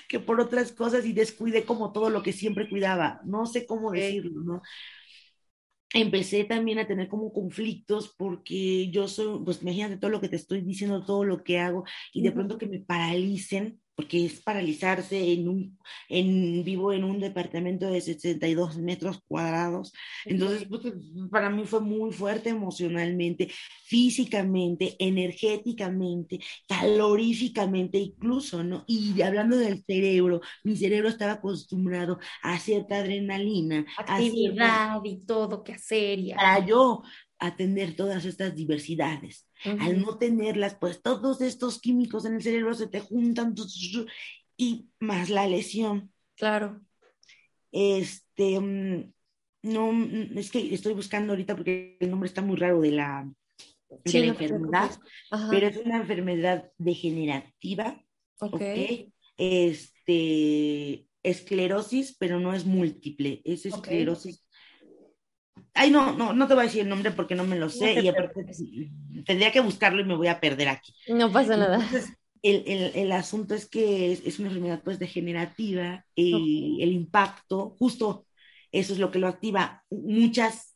[0.09, 3.91] que por otras cosas y descuide como todo lo que siempre cuidaba, no sé cómo
[3.91, 4.61] decirlo, ¿no?
[5.93, 10.37] Empecé también a tener como conflictos porque yo soy, pues imagínate todo lo que te
[10.37, 15.33] estoy diciendo, todo lo que hago y de pronto que me paralicen, porque es paralizarse
[15.33, 15.79] en un,
[16.09, 19.93] en vivo en un departamento de 62 metros cuadrados.
[20.25, 20.81] Entonces, pues,
[21.29, 23.51] para mí fue muy fuerte emocionalmente,
[23.85, 28.83] físicamente, energéticamente, caloríficamente incluso, ¿no?
[28.87, 35.25] Y hablando del cerebro, mi cerebro estaba acostumbrado a cierta adrenalina, a cierta actividad y
[35.25, 37.03] todo que hacer y para yo
[37.41, 39.47] atender todas estas diversidades.
[39.79, 43.55] Al no tenerlas, pues todos estos químicos en el cerebro se te juntan
[44.55, 46.13] y más la lesión.
[46.35, 46.81] Claro,
[47.71, 49.13] Este, mm,
[49.63, 53.31] no, mm, es que estoy buscando ahorita porque el nombre está muy raro de la,
[53.89, 54.91] de Sí, la no te enfermedad,
[55.49, 58.03] pero es una enfermedad degenerativa,
[58.39, 58.61] ok, ¿ok?
[59.37, 64.45] Este, esclerosis, pero no es múltiple, es esclerosis.
[65.73, 67.93] Ay, no, no, no te voy a decir el nombre porque no me lo sé
[68.01, 68.45] y aparte
[69.25, 70.93] tendría que buscarlo y me voy a perder aquí.
[71.07, 71.75] no pasa nada.
[71.75, 76.91] Entonces, el, el, el asunto es que es, es una enfermedad pues degenerativa y el
[76.91, 78.25] impacto, justo
[78.71, 79.83] eso es lo que lo activa.
[79.89, 80.75] Muchas,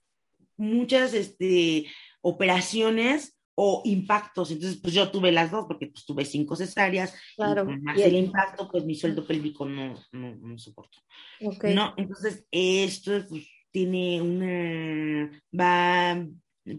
[0.57, 1.87] muchas este,
[2.21, 4.51] operaciones o impactos.
[4.51, 8.03] Entonces, pues yo tuve las dos porque pues tuve cinco cesáreas Claro, y más y
[8.03, 10.99] el impacto, pues mi sueldo pélvico no, no, no soportó.
[11.41, 16.25] Ok, No, entonces esto pues, tiene una, va,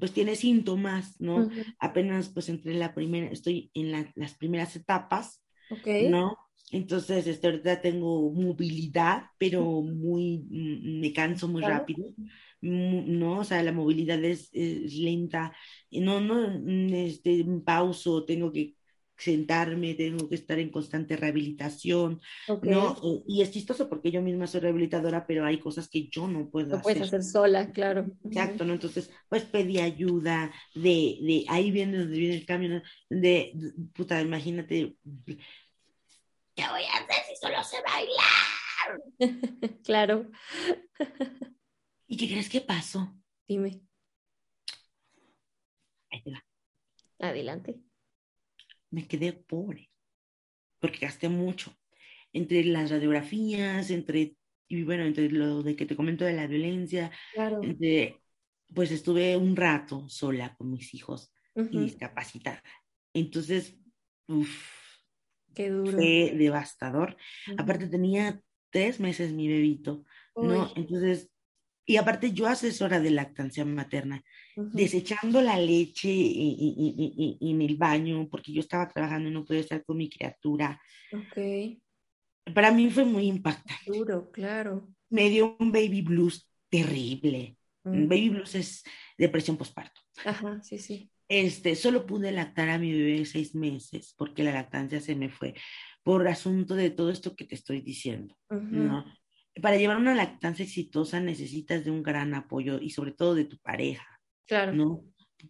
[0.00, 1.46] pues tiene síntomas, ¿no?
[1.46, 1.64] Ujú.
[1.78, 6.38] Apenas pues entre la primera, estoy en la- las primeras etapas, ok, ¿no?
[6.72, 11.64] Entonces, este, ahorita tengo movilidad, pero muy, mm, me canso muy Claro.
[11.64, 12.14] rápido,
[12.62, 13.40] ¿no?
[13.40, 15.54] O sea, la movilidad es, es lenta,
[15.92, 18.75] no, no, mm, este, pauso, tengo que
[19.16, 22.20] sentarme, tengo que estar en constante rehabilitación,
[22.62, 23.22] ¿no?
[23.26, 26.66] Y es chistoso porque yo misma soy rehabilitadora, pero hay cosas que yo no puedo
[26.66, 26.78] hacer.
[26.78, 28.06] No puedes hacer sola, claro.
[28.24, 28.74] Exacto, ¿no?
[28.74, 33.52] Entonces, pues pedí ayuda de, de ahí viene donde viene el cambio, de,
[33.94, 34.96] puta, imagínate,
[36.54, 39.78] ¿qué voy a hacer si solo sé bailar?
[39.84, 40.30] claro.
[42.06, 43.16] ¿Y qué crees que pasó?
[43.48, 43.80] Dime.
[46.10, 46.44] Ahí te va.
[47.18, 47.80] Adelante
[48.96, 49.90] me quedé pobre,
[50.80, 51.76] porque gasté mucho.
[52.32, 54.36] Entre las radiografías, entre,
[54.68, 57.12] y bueno, entre lo de que te comento de la violencia,
[58.74, 62.62] pues estuve un rato sola con mis hijos y discapacitada.
[63.12, 63.76] Entonces,
[65.54, 65.92] Qué duro.
[65.92, 67.18] fue devastador.
[67.58, 68.40] Aparte tenía
[68.70, 70.04] tres meses mi bebito,
[70.36, 70.72] ¿no?
[70.74, 71.30] Entonces
[71.86, 74.22] y aparte yo asesora de lactancia materna,
[74.56, 79.96] desechando la leche en el baño, porque yo estaba trabajando y no podía estar con
[79.96, 80.80] mi criatura.
[81.12, 81.78] Ok.
[82.52, 83.84] Para mí fue muy impactante.
[83.86, 84.88] Duro, claro.
[85.10, 87.56] Me dio un baby blues terrible.
[87.84, 88.82] Baby blues es
[89.16, 90.00] depresión postparto.
[90.24, 91.08] Ajá, sí, sí.
[91.28, 95.54] Este, solo pude lactar a mi bebé seis meses porque la lactancia se me fue
[96.02, 99.04] por asunto de todo esto que te estoy diciendo, ¿no?
[99.60, 103.58] Para llevar una lactancia exitosa necesitas de un gran apoyo y sobre todo de tu
[103.58, 104.06] pareja.
[104.46, 104.72] Claro.
[104.72, 105.04] ¿no?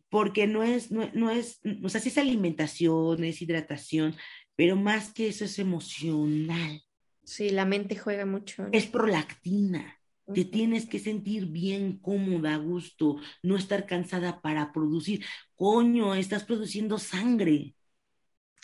[0.09, 4.15] Porque no es, no, es, o sea, sí es alimentación, es hidratación,
[4.55, 6.83] pero más que eso es emocional.
[7.23, 8.69] Sí, la mente juega mucho.
[8.73, 9.93] Es prolactina.
[10.33, 15.25] Te tienes que sentir bien, cómoda, a gusto, no estar cansada para producir.
[15.55, 17.77] Coño, estás produciendo sangre.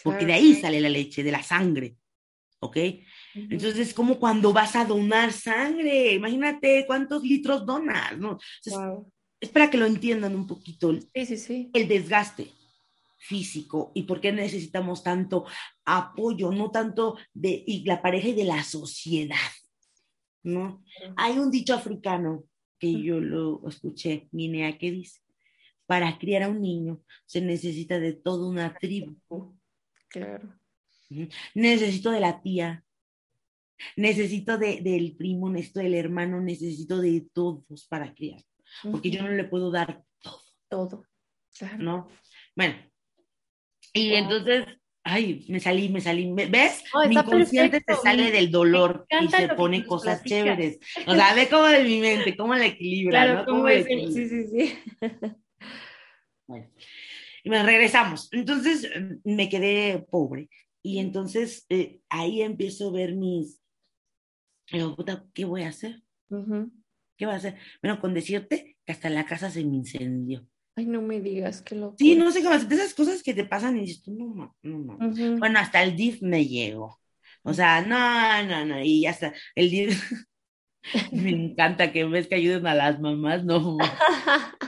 [0.03, 1.97] Porque de ahí sale la leche, de la sangre.
[2.59, 2.77] ¿Ok?
[3.35, 8.39] Entonces, es como cuando vas a donar sangre, imagínate cuántos litros donas, ¿no?
[9.41, 11.71] Es para que lo entiendan un poquito sí, sí, sí.
[11.73, 12.49] el desgaste
[13.19, 15.47] físico y por qué necesitamos tanto
[15.85, 19.37] apoyo, no tanto de y la pareja y de la sociedad,
[20.43, 20.85] ¿no?
[21.17, 22.45] Hay un dicho africano
[22.79, 25.21] que yo lo escuché, Minea, que dice,
[25.87, 29.17] para criar a un niño se necesita de toda una tribu.
[30.09, 30.59] Claro.
[31.55, 32.85] Necesito de la tía,
[33.97, 38.43] necesito de, del primo, necesito del hermano, necesito de todos para criar,
[38.91, 40.43] porque yo no le puedo dar todo.
[40.69, 41.05] Todo,
[41.59, 41.79] claro.
[41.79, 42.09] ¿No?
[42.57, 42.77] Bueno,
[43.93, 44.67] y entonces,
[45.05, 46.83] ay, me salí, me salí, ¿ves?
[47.09, 50.79] mi inconsciente se sale del dolor y se pone cosas chéveres.
[51.07, 53.69] O sea, ve cómo de mi mente, cómo la equilibra, claro, ¿no?
[53.69, 54.79] es, sí, sí, sí.
[56.47, 56.69] Bueno,
[57.45, 58.29] y me regresamos.
[58.33, 58.89] Entonces
[59.25, 60.49] me quedé pobre.
[60.83, 63.62] Y entonces eh, ahí empiezo a ver mis,
[64.79, 66.03] digo, puta, ¿qué voy a hacer?
[66.29, 67.57] ¿Qué voy a hacer?
[67.83, 70.47] Bueno, con decirte que hasta la casa se me incendió.
[70.75, 71.95] Ay, no me digas que lo.
[71.99, 74.99] Sí, no sé cómo de esas cosas que te pasan y dices, no, no, no.
[75.39, 76.99] Bueno, hasta el DIF me llegó.
[77.43, 78.83] O sea, no, no, no.
[78.83, 80.03] Y hasta el DIF.
[81.13, 83.77] me encanta que en vez que ayuden a las mamás, no.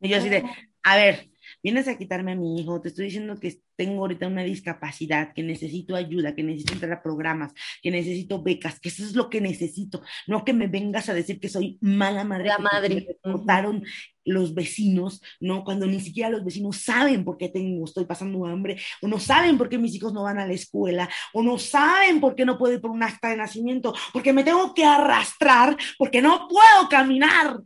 [0.00, 0.44] y yo así de,
[0.82, 1.28] a ver,
[1.66, 5.42] vienes a quitarme a mi hijo, te estoy diciendo que tengo ahorita una discapacidad, que
[5.42, 7.52] necesito ayuda, que necesito entrar a programas,
[7.82, 11.40] que necesito becas, que eso es lo que necesito, no que me vengas a decir
[11.40, 12.46] que soy mala madre.
[12.46, 13.18] La madre.
[13.24, 13.82] Me
[14.24, 15.64] los vecinos, ¿no?
[15.64, 19.58] Cuando ni siquiera los vecinos saben por qué tengo, estoy pasando hambre, o no saben
[19.58, 22.58] por qué mis hijos no van a la escuela, o no saben por qué no
[22.58, 26.88] puedo ir por un acta de nacimiento, porque me tengo que arrastrar, porque no puedo
[26.88, 27.58] caminar,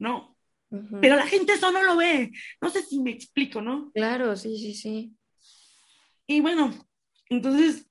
[0.00, 0.33] ¿no?
[1.00, 2.30] Pero la gente eso no lo ve.
[2.60, 3.90] No sé si me explico, ¿no?
[3.92, 5.16] Claro, sí, sí, sí.
[6.26, 6.72] Y bueno,
[7.28, 7.86] entonces,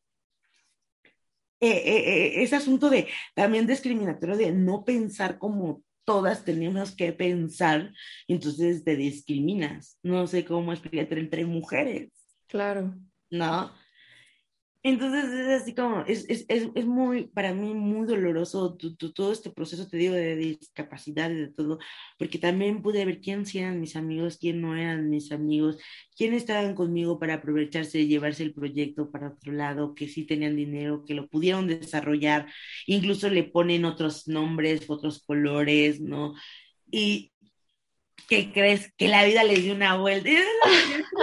[1.60, 7.14] eh, eh, eh, ese asunto de también discriminatorio, de no pensar como todas tenemos que
[7.14, 7.94] pensar,
[8.28, 9.98] entonces te discriminas.
[10.04, 12.12] No sé cómo explicarte entre mujeres.
[12.48, 12.96] Claro.
[13.30, 13.72] ¿No?
[14.86, 18.76] Entonces es así como, es, es, es, es muy, para mí muy doloroso
[19.16, 21.80] todo este proceso, te digo, de, discapacidad y de todo,
[22.20, 25.78] porque también pude ver quién eran mis amigos, quién no eran mis amigos,
[26.18, 30.58] quién estaban conmigo para aprovecharse y llevarse el proyecto para otro lado, que sí tenían
[30.58, 32.48] dinero, que lo pudieron desarrollar,
[32.86, 36.34] incluso le ponen otros nombres, otros colores, ¿no?
[36.92, 37.33] Y,
[38.28, 38.92] ¿qué crees?
[38.98, 40.30] Que la vida les dio una vuelta.
[40.30, 40.38] Y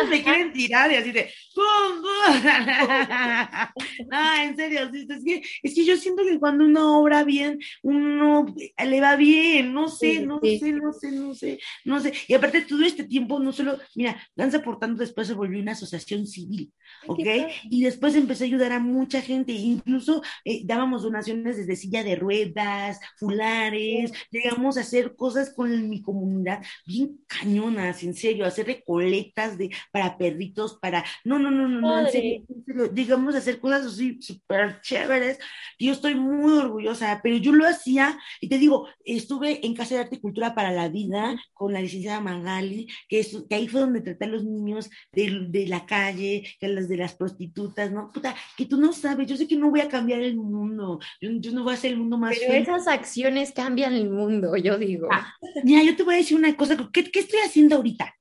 [0.08, 1.64] me quieren tirar y así de ¡pum,
[4.10, 8.54] No, en serio, es que, es que yo siento que cuando uno obra bien, uno
[8.84, 12.12] le va bien, no sé, no sé, no sé, no sé, no sé.
[12.28, 15.72] Y aparte todo este tiempo, no solo, mira, Danza por tanto después se volvió una
[15.72, 16.72] asociación civil,
[17.06, 17.26] ¿ok?
[17.70, 22.16] Y después empecé a ayudar a mucha gente, incluso eh, dábamos donaciones desde silla de
[22.16, 29.58] ruedas, fulares, llegamos a hacer cosas con mi comunidad bien cañonas, en serio, hacer recolectas
[29.58, 33.60] de, para perritos, para, no, no, no, no, no en, serio, en serio, digamos, hacer
[33.60, 35.38] cosas así súper chéveres.
[35.78, 40.00] Yo estoy muy orgullosa, pero yo lo hacía, y te digo, estuve en Casa de
[40.02, 43.80] Arte y Cultura para la Vida con la licenciada Magali, que, es, que ahí fue
[43.80, 48.10] donde traté a los niños de, de la calle, que las de las prostitutas, ¿no?
[48.12, 51.30] Puta, que tú no sabes, yo sé que no voy a cambiar el mundo, yo,
[51.32, 54.78] yo no voy a hacer el mundo más Pero esas acciones cambian el mundo, yo
[54.78, 55.08] digo.
[55.10, 58.14] Ah, mira, yo te voy a decir una cosa, ¿qué, qué estoy haciendo ahorita?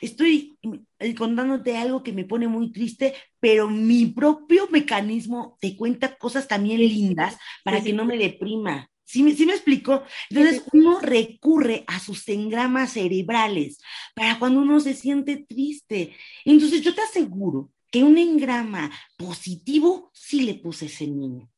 [0.00, 0.58] Estoy
[0.98, 6.48] eh, contándote algo que me pone muy triste, pero mi propio mecanismo te cuenta cosas
[6.48, 8.90] también lindas para que no me deprima.
[9.04, 10.02] ¿Sí me, ¿Sí me explico?
[10.30, 13.78] Entonces uno recurre a sus engramas cerebrales
[14.14, 16.16] para cuando uno se siente triste.
[16.44, 21.50] Entonces yo te aseguro que un engrama positivo sí le puse a ese niño.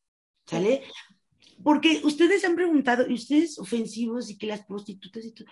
[0.44, 0.82] ¿Sale?
[1.62, 5.48] Porque ustedes han preguntado, y ustedes ofensivos y que las prostitutas y todo,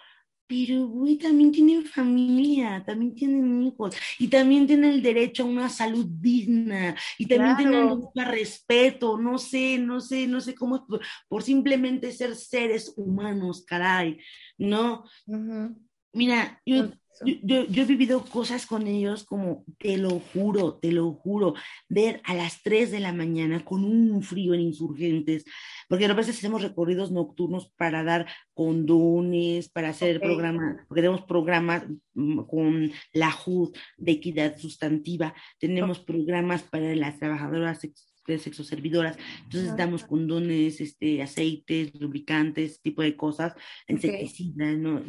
[0.47, 5.68] pero, güey, también tienen familia, también tienen hijos, y también tienen el derecho a una
[5.68, 11.01] salud digna, y también tienen el respeto, no sé, no sé, no sé cómo, por,
[11.28, 14.18] por simplemente ser seres humanos, caray,
[14.59, 15.05] ¿no?
[15.26, 15.76] Uh -huh.
[16.14, 16.92] Mira, yo,
[17.24, 21.54] yo, yo, yo, he vivido cosas con ellos como, te lo juro, te lo juro,
[21.88, 25.44] ver a las 3 de la mañana con un frío en insurgentes,
[25.88, 30.28] porque a veces hacemos recorridos nocturnos para dar condones, para hacer okay.
[30.28, 31.84] programas, porque tenemos programas
[32.14, 36.14] con la JUD de equidad sustantiva, tenemos okay.
[36.14, 37.84] programas para las trabajadoras
[38.27, 39.79] de sexoservidoras, entonces uh -huh.
[39.79, 43.55] damos condones, este, aceites, lubricantes, tipo de cosas,
[43.89, 44.77] insecticidas, okay.
[44.77, 45.03] ¿no?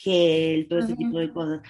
[0.00, 0.84] gel, todo -huh.
[0.84, 1.60] ese tipo de cosas.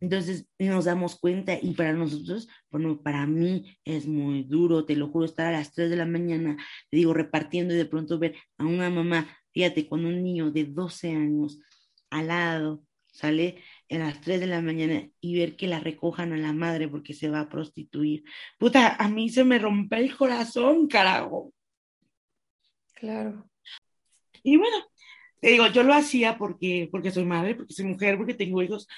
[0.00, 5.08] Entonces nos damos cuenta y para nosotros, bueno, para mí es muy duro, te lo
[5.08, 6.56] juro, estar a las 3 de la mañana,
[6.90, 10.64] te digo, repartiendo y de pronto ver a una mamá, fíjate, con un niño de
[10.64, 11.58] 12 años
[12.10, 13.62] al lado, sale
[13.96, 17.14] a las 3 de la mañana y ver que la recojan a la madre porque
[17.14, 18.24] se va a prostituir.
[18.58, 21.52] Puta, a mí se me rompe el corazón, carajo.
[22.94, 23.48] Claro.
[24.42, 24.76] Y bueno,
[25.40, 28.88] te digo, yo lo hacía porque, porque soy madre, porque soy mujer, porque tengo hijos.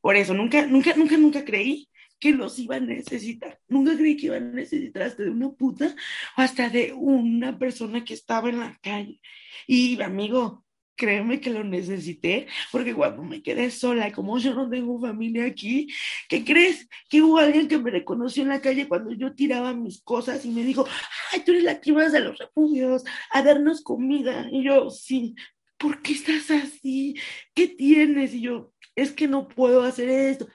[0.00, 1.88] Por eso, nunca, nunca, nunca, nunca creí
[2.20, 3.60] que los iba a necesitar.
[3.68, 5.94] Nunca creí que iban a necesitar hasta de una puta
[6.36, 9.20] o hasta de una persona que estaba en la calle.
[9.66, 10.64] Y amigo,
[10.98, 15.88] créeme que lo necesité, porque cuando me quedé sola, como yo no tengo familia aquí,
[16.28, 16.88] ¿qué crees?
[17.08, 20.50] Que hubo alguien que me reconoció en la calle cuando yo tiraba mis cosas y
[20.50, 20.86] me dijo,
[21.32, 24.48] ay, tú eres la que vas a los refugios a darnos comida.
[24.50, 25.36] Y yo, sí,
[25.78, 27.14] ¿por qué estás así?
[27.54, 28.34] ¿Qué tienes?
[28.34, 30.48] Y yo, es que no puedo hacer esto.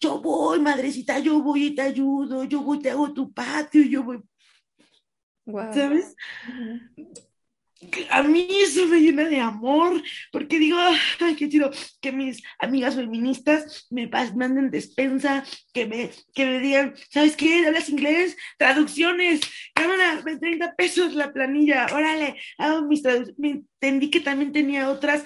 [0.00, 4.02] Yo voy, madrecita, yo voy y te ayudo, yo voy, te hago tu patio, yo
[4.02, 4.20] voy.
[5.46, 5.72] Wow.
[5.72, 6.16] ¿Sabes?
[6.48, 7.33] Uh -huh
[8.10, 10.78] a mí eso me llena de amor, porque digo,
[11.20, 11.70] ay, qué chido,
[12.00, 17.66] que mis amigas feministas me manden despensa, que me, que me digan, ¿sabes qué?
[17.66, 18.36] ¿Hablas inglés?
[18.58, 19.40] Traducciones,
[19.74, 25.24] cámara, 30 pesos la planilla, órale, hago mis traducciones, entendí que también tenía otras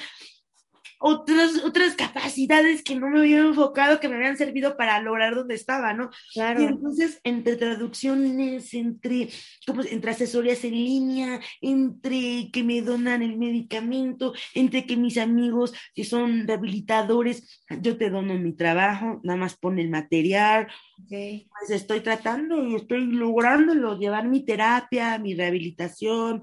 [0.99, 5.55] otras, otras capacidades que no me había enfocado, que me habían servido para lograr donde
[5.55, 6.11] estaba, ¿no?
[6.34, 6.61] Claro.
[6.61, 9.28] Y entonces, entre traducciones, entre,
[9.66, 15.72] como, entre asesorías en línea, entre que me donan el medicamento, entre que mis amigos
[15.94, 20.68] que son rehabilitadores, yo te dono mi trabajo, nada más pone el material,
[21.05, 21.49] okay.
[21.51, 26.42] pues estoy tratando y estoy lográndolo, llevar mi terapia, mi rehabilitación,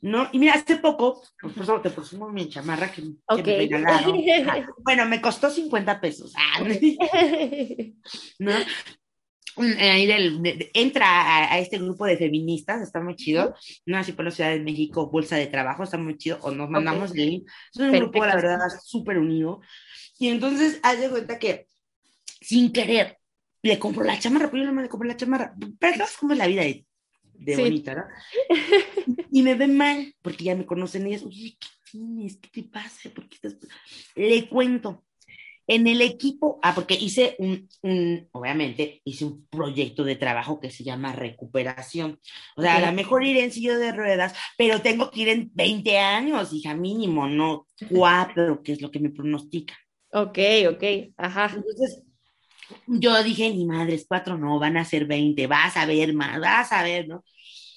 [0.00, 0.28] ¿no?
[0.32, 3.42] Y mira, hace poco, pues, te presumo mi chamarra que, okay.
[3.42, 4.20] que me regalaron
[4.84, 6.32] bueno, me costó 50 pesos.
[8.38, 8.52] ¿No?
[9.56, 14.50] Entra a, a, este grupo de feministas, está muy chido, no así por la Ciudad
[14.50, 17.22] de México, Bolsa de Trabajo, está muy chido, o nos mandamos okay.
[17.22, 17.50] el link.
[17.74, 18.10] Es un Perfecto.
[18.10, 19.60] grupo, la verdad, súper unido.
[20.18, 21.66] Y entonces, haz de cuenta que,
[22.40, 23.19] sin querer,
[23.62, 25.54] le compro la chamarra, pero yo no me le compré la chamarra.
[25.78, 26.86] Pero sabes cómo es la vida de,
[27.34, 27.62] de sí.
[27.62, 28.04] bonita, ¿no?
[29.30, 31.22] y me ven mal, porque ya me conocen ellas.
[31.22, 32.36] Oye, ¿qué tienes?
[32.38, 33.10] ¿Qué te pasa?
[33.10, 33.56] ¿Por qué estás...?
[34.14, 35.04] Le cuento.
[35.66, 40.68] En el equipo, ah, porque hice un, un, obviamente, hice un proyecto de trabajo que
[40.68, 42.18] se llama recuperación.
[42.56, 42.84] O sea, okay.
[42.84, 46.52] a lo mejor iré en silla de ruedas, pero tengo que ir en 20 años,
[46.52, 49.78] hija, mínimo, no cuatro, que es lo que me pronostica.
[50.12, 50.38] Ok,
[50.72, 50.84] ok,
[51.16, 51.52] ajá.
[51.54, 52.02] Entonces,
[52.86, 56.72] yo dije, ni madres, cuatro no, van a ser 20, vas a ver más, vas
[56.72, 57.24] a ver, ¿no?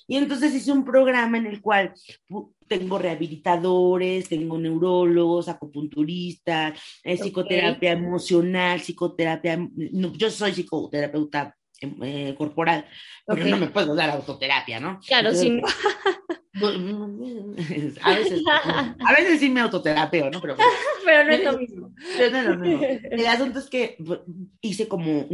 [0.07, 1.93] Y entonces hice un programa en el cual
[2.67, 8.03] tengo rehabilitadores, tengo neurólogos, acupunturistas, eh, psicoterapia okay.
[8.03, 11.55] emocional, psicoterapia, no, yo soy psicoterapeuta
[12.01, 12.85] eh, corporal,
[13.25, 14.99] pero no me puedo dar autoterapia, ¿no?
[15.05, 15.61] Claro, sí.
[18.01, 18.43] a, veces,
[18.99, 20.41] a veces sí me autoterapeo, ¿no?
[20.41, 20.55] Pero,
[21.05, 21.93] pero no es lo mismo.
[22.17, 22.81] Pero no es lo mismo.
[22.83, 23.97] El asunto es que
[24.61, 25.27] hice como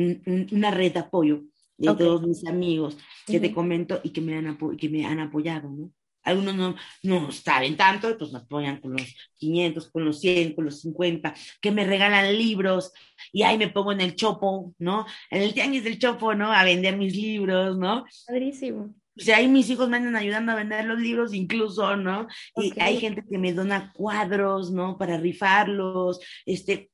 [0.51, 1.43] una red de apoyo
[1.77, 5.69] de todos mis amigos que te comento y que me han, que me han apoyado,
[5.69, 5.91] ¿no?
[6.23, 10.65] Algunos no, no saben tanto, pues me apoyan con los 500, con los 100, con
[10.65, 12.91] los 50, que me regalan libros
[13.31, 15.05] y ahí me pongo en el chopo, ¿no?
[15.31, 16.51] En el tianguis del chopo, ¿no?
[16.51, 18.05] A vender mis libros, ¿no?
[18.27, 18.93] Padrísimo.
[19.17, 22.27] O sea, ahí mis hijos me andan ayudando a vender los libros incluso, ¿no?
[22.55, 24.97] Y hay gente que me dona cuadros, ¿no?
[24.97, 26.89] Para rifarlos, este,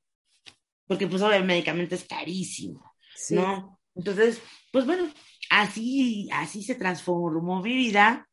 [0.88, 2.96] porque pues obviamente el medicamento es carísimo,
[3.30, 3.80] ¿no?
[3.96, 5.08] Entonces, pues bueno,
[5.50, 8.28] así, así se transformó mi vida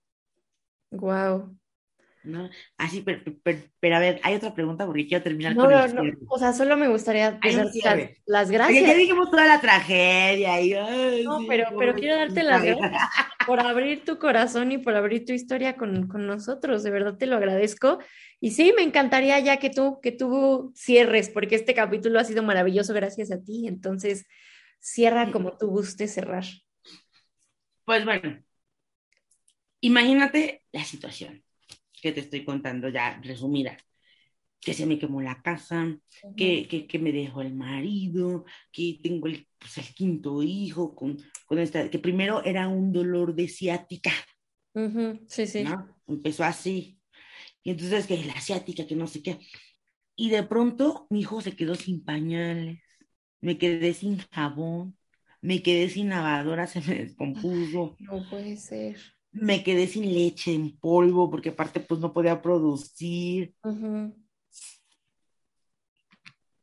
[0.93, 1.57] Wow.
[2.25, 2.49] ¿no?
[2.77, 3.21] Así, pero,
[3.81, 6.53] pero, a ver, hay otra pregunta porque quiero terminar no, con no, no, o sea,
[6.53, 7.75] solo me gustaría las,
[8.27, 8.87] las, gracias.
[8.87, 12.93] ya dijimos toda la tragedia y, No, pero, pero quiero darte las gracias
[13.47, 17.27] por abrir tu corazón y por abrir tu historia con, con, nosotros, de verdad te
[17.27, 17.99] lo agradezco.
[18.41, 22.43] Y sí, me encantaría ya que tú, que tú cierres, porque este capítulo ha sido
[22.43, 24.27] maravilloso gracias a ti, entonces
[24.79, 26.45] cierra como tú gustes cerrar.
[27.85, 28.43] Pues bueno,
[29.83, 31.43] Imagínate la situación
[32.01, 33.77] que te estoy contando ya resumida.
[34.61, 35.99] Que se me quemó la casa,
[36.37, 41.59] que, que, me dejó el marido, que tengo el, pues, el quinto hijo con, con,
[41.59, 44.13] esta, que primero era un dolor de ciática.
[45.27, 45.65] Sí, sí.
[46.07, 47.01] Empezó así.
[47.65, 49.41] Y entonces que la ciática, que no sé qué.
[50.15, 52.79] Y de pronto mi hijo se quedó sin pañales,
[53.41, 54.97] me quedé sin jabón,
[55.41, 57.97] me quedé sin lavadora, se me descompuso.
[57.99, 58.97] No puede ser
[59.33, 63.55] me quedé sin leche en polvo porque aparte pues no podía producir.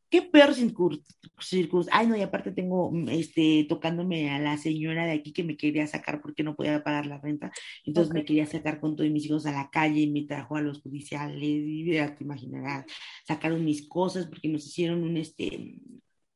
[0.08, 1.92] Qué peor circunstancia.
[1.92, 5.86] Ay, no, y aparte tengo, este, tocándome a la señora de aquí que me quería
[5.86, 7.52] sacar porque no podía pagar la renta.
[7.84, 10.62] Entonces me quería sacar con todos mis hijos a la calle y me trajo a
[10.62, 12.86] los judiciales y ya te imaginarás,
[13.24, 15.80] sacaron mis cosas porque nos hicieron un, este,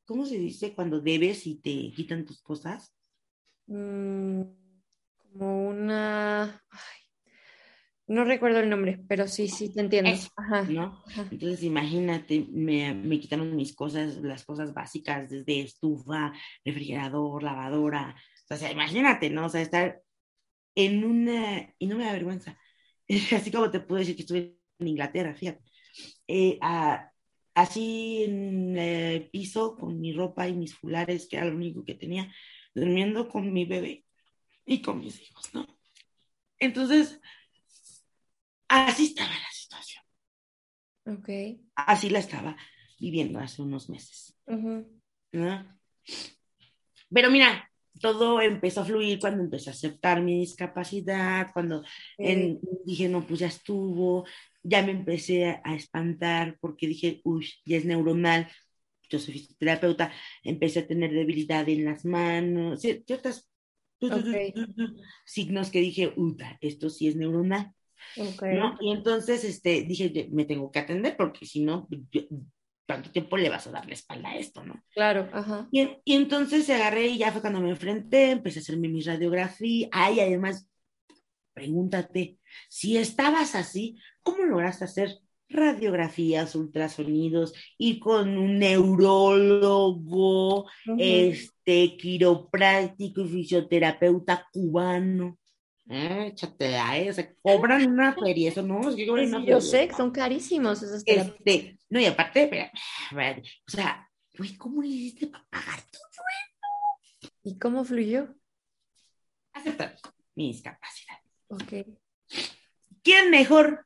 [0.05, 0.73] ¿cómo se dice?
[0.73, 2.93] Cuando debes y te quitan tus cosas.
[3.67, 4.64] Mm
[5.37, 6.63] como una...
[8.07, 10.11] no recuerdo el nombre, pero sí, sí, te entiendo.
[10.69, 11.03] ¿no?
[11.31, 16.33] Entonces, imagínate, me, me, quitaron mis cosas, las cosas básicas, desde estufa,
[16.63, 18.15] refrigerador, lavadora.
[18.49, 19.47] O sea, imagínate, ¿no?
[19.47, 20.01] O sea, estar
[20.75, 21.73] en una...
[21.79, 22.57] Y no me da vergüenza.
[23.35, 25.63] Así como te puedo decir que estuve en Inglaterra, fíjate.
[26.27, 26.59] Eh,
[27.53, 31.95] así en el piso, con mi ropa y mis fulares, que era lo único que
[31.95, 32.31] tenía,
[32.73, 34.04] durmiendo con mi bebé
[34.65, 35.67] y con mis hijos, ¿no?
[36.59, 37.19] Entonces,
[38.67, 40.03] así estaba la situación.
[41.05, 41.29] Ok.
[41.75, 42.57] Así la estaba
[42.99, 44.37] viviendo hace unos meses.
[45.31, 45.79] ¿no?
[47.09, 51.83] Pero mira, todo empezó a fluir cuando empecé a aceptar mi discapacidad, cuando
[52.17, 54.25] dije, no, pues ya estuvo,
[54.63, 58.49] ya me empecé a espantar porque dije, uy, ya es neuronal,
[59.09, 60.11] yo soy fisioterapeuta,
[60.43, 63.47] empecé a tener debilidad en las manos, ciertas
[65.25, 67.73] signos que dije, Uta, esto sí es neuronal.
[68.17, 68.77] ¿no?
[68.79, 71.87] Y entonces este, dije, me tengo que atender porque si no,
[72.87, 74.83] ¿cuánto tiempo le vas a dar la espalda a esto, no?
[74.93, 75.67] Claro, ajá.
[75.71, 79.01] Y, y entonces se agarré y ya fue cuando me enfrenté, empecé a hacerme mi
[79.01, 79.87] radiografía.
[79.91, 80.69] Ay, además,
[81.53, 82.37] pregúntate,
[82.69, 85.19] si estabas así, ¿cómo lograste hacer
[85.49, 89.89] radiografías, ultrasonidos, ir con un neurólogo,
[90.97, 95.37] este, quiropráctico y fisioterapeuta cubano.
[95.87, 99.91] Eh, échate a esa, cobran una feria, eso no, es que cobran una Yo sé,
[99.95, 102.71] son carísimos esos este, No, y aparte,
[103.11, 104.09] o sea,
[104.57, 107.31] ¿cómo le hiciste para pagar todo eso?
[107.43, 108.35] ¿Y cómo fluyó?
[109.53, 109.95] Aceptar
[110.33, 111.19] mi discapacidad.
[111.47, 111.87] Ok.
[113.03, 113.85] ¿Quién mejor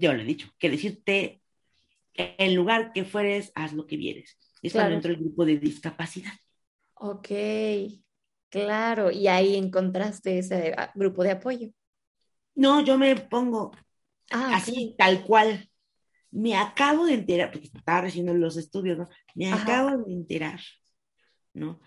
[0.00, 1.42] yo le he dicho, que decirte,
[2.14, 4.38] en lugar que fueres, haz lo que vieres.
[4.62, 4.90] Es claro.
[4.90, 6.32] cuando del grupo de discapacidad.
[6.94, 7.28] Ok,
[8.48, 9.10] claro.
[9.10, 11.70] Y ahí encontraste ese ah, grupo de apoyo.
[12.54, 13.72] No, yo me pongo
[14.30, 15.66] ah, así, tal cual.
[16.32, 19.08] Me acabo de enterar, porque estaba recibiendo los estudios, ¿no?
[19.34, 20.60] Me acabo de enterar,
[21.54, 21.80] ¿no?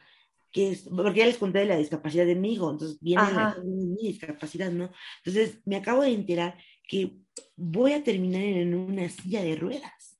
[0.52, 3.24] Que es, porque ya les conté de la discapacidad de mi hijo, entonces viene
[3.64, 4.92] mi discapacidad, ¿no?
[5.24, 6.58] Entonces me acabo de enterar
[6.88, 7.16] que
[7.56, 10.20] voy a terminar en una silla de ruedas,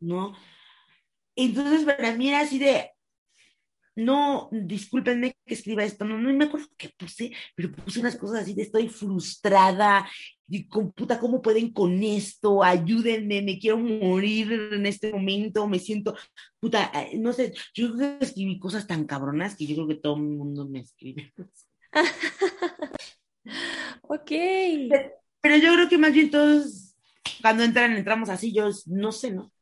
[0.00, 0.34] ¿no?
[1.36, 2.90] Entonces para mí era así de,
[3.96, 8.42] no, discúlpenme que escriba esto, no, no me acuerdo qué puse, pero puse unas cosas
[8.42, 10.08] así de estoy frustrada,
[10.48, 12.62] y con puta, ¿cómo pueden con esto?
[12.62, 16.16] Ayúdenme, me quiero morir en este momento, me siento,
[16.60, 19.94] puta, eh, no sé, yo creo que escribí cosas tan cabronas que yo creo que
[19.96, 21.32] todo el mundo me escribe.
[24.02, 24.32] ok.
[25.44, 26.96] Pero, yo creo que más bien todos,
[27.42, 29.52] cuando entran, entramos así, yo no sé, ¿no?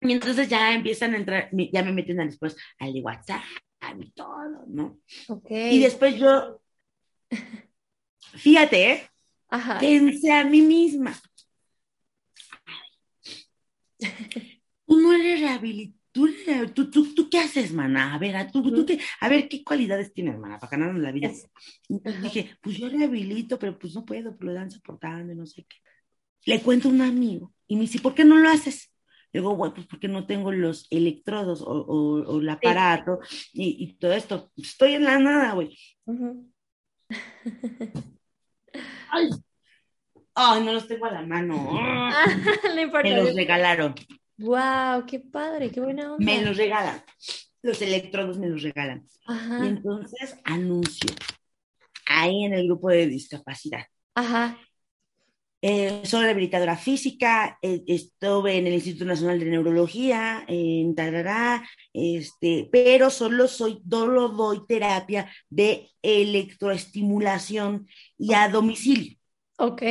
[0.00, 3.44] Y entonces ya empiezan a entrar, ya me meten después al de WhatsApp
[4.00, 4.98] y todo, ¿no?
[5.28, 5.48] Ok.
[5.50, 6.60] Y después yo,
[8.34, 9.08] fíjate, ¿eh?
[9.48, 9.78] Ajá.
[9.78, 11.14] Pensé a mí misma.
[14.86, 15.95] Tú no eres rehabilitado.
[16.74, 18.14] ¿Tú, tú, tú, qué haces, mana?
[18.14, 21.12] A ver, a, tú, tú qué, a ver, ¿qué cualidades tienes, hermana, para ganarnos la
[21.12, 21.30] vida?
[22.22, 25.66] Dije, pues yo rehabilito, pero pues no puedo, pues lo dan soportando y no sé
[25.68, 25.76] qué.
[26.46, 28.92] Le cuento a un amigo y me dice, ¿por qué no lo haces?
[29.32, 33.18] Digo, bueno, pues porque no tengo los electrodos o, o, el aparato
[33.52, 34.50] y, y, todo esto.
[34.56, 35.76] Estoy en la nada, güey.
[39.10, 39.28] Ay.
[40.34, 41.56] Ay, no los tengo a la mano.
[43.02, 43.94] Me los regalaron.
[44.38, 46.24] Wow, qué padre, qué buena onda.
[46.24, 47.02] Me los regalan.
[47.62, 49.06] Los electrodos me los regalan.
[49.62, 51.10] Y entonces anuncio
[52.06, 53.84] ahí en el grupo de discapacidad.
[54.14, 54.58] Ajá.
[55.62, 62.68] Eh, soy rehabilitadora física, eh, estuve en el Instituto Nacional de Neurología, en Tarará, este,
[62.70, 69.16] pero solo soy, solo doy terapia de electroestimulación y a domicilio.
[69.58, 69.82] Ok.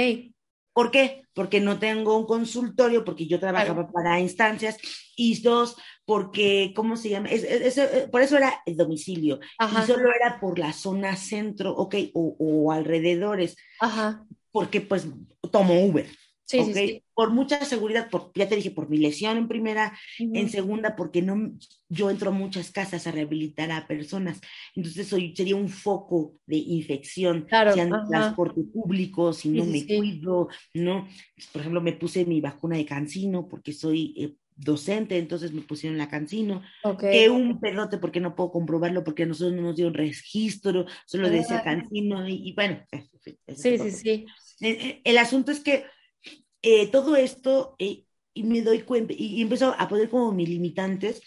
[0.71, 1.24] ¿Por qué?
[1.35, 4.77] Porque no tengo un consultorio, porque yo trabajaba para instancias,
[5.15, 5.75] y dos,
[6.05, 7.29] porque, ¿cómo se llama?
[7.29, 12.35] Eh, por eso era el domicilio, y solo era por la zona centro, ok, o,
[12.39, 13.55] o alrededores.
[13.79, 14.25] Ajá
[14.55, 15.05] porque pues
[15.51, 16.07] tomo Uber.
[16.45, 20.47] Sí, sí, Por mucha seguridad, por, ya te dije, por mi lesión en primera, en
[20.49, 21.51] segunda, porque no,
[21.89, 24.39] yo entro a muchas casas a rehabilitar a personas,
[24.75, 29.65] entonces soy, sería un foco de infección, claro, si ando en transporte público, si no
[29.65, 31.07] me cuido, ¿no?
[31.51, 35.97] Por ejemplo, me puse mi vacuna de cancino porque soy eh, docente, entonces me pusieron
[35.97, 36.61] la cancino,
[36.99, 41.29] que un pedote porque no puedo comprobarlo porque nosotros no nos dio un registro, solo
[41.29, 42.79] decía cancino y, bueno.
[43.47, 44.25] Sí, sí, sí.
[44.61, 45.85] Eh, eh, el, asunto es que
[46.65, 51.21] eh, todo esto, y me doy cuenta, y, empezó a poner como mis limitantes,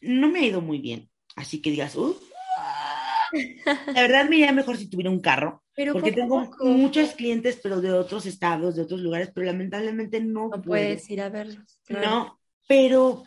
[0.00, 1.10] no me ha ido muy bien.
[1.34, 7.10] Así que digas, la verdad me iría mejor si tuviera un carro, porque tengo muchos
[7.14, 11.28] clientes, pero de otros estados, de otros lugares, pero lamentablemente no, no puedes ir a
[11.28, 11.80] verlos.
[11.88, 12.38] No,
[12.68, 13.24] pero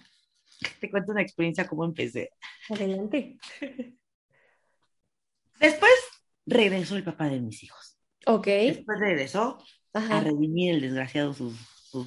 [0.80, 2.30] te cuento una experiencia cómo empecé.
[2.70, 3.38] Adelante.
[5.59, 5.91] Después
[6.45, 7.97] regresó el papá de mis hijos.
[8.26, 8.47] Ok.
[8.47, 9.57] Después regresó
[9.94, 11.56] a redimir el desgraciado sus,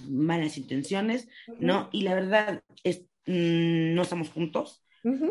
[0.08, 1.28] malas intenciones,
[1.58, 1.88] ¿no?
[1.92, 4.84] Y la verdad, es, mm, no estamos juntos,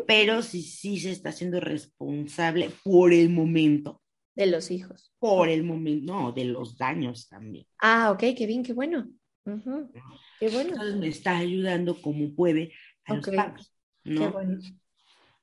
[0.06, 4.02] pero sí, sí se está haciendo responsable por el momento.
[4.34, 5.12] De los hijos.
[5.18, 7.66] Por el momento, no, de los daños también.
[7.78, 9.08] Ah, ok, qué bien, qué bueno.
[9.44, 10.70] Qué bueno.
[10.70, 12.72] Entonces me está ayudando como puede
[13.04, 13.26] a los.
[14.04, 14.20] ¿no?
[14.20, 14.58] Qué bueno.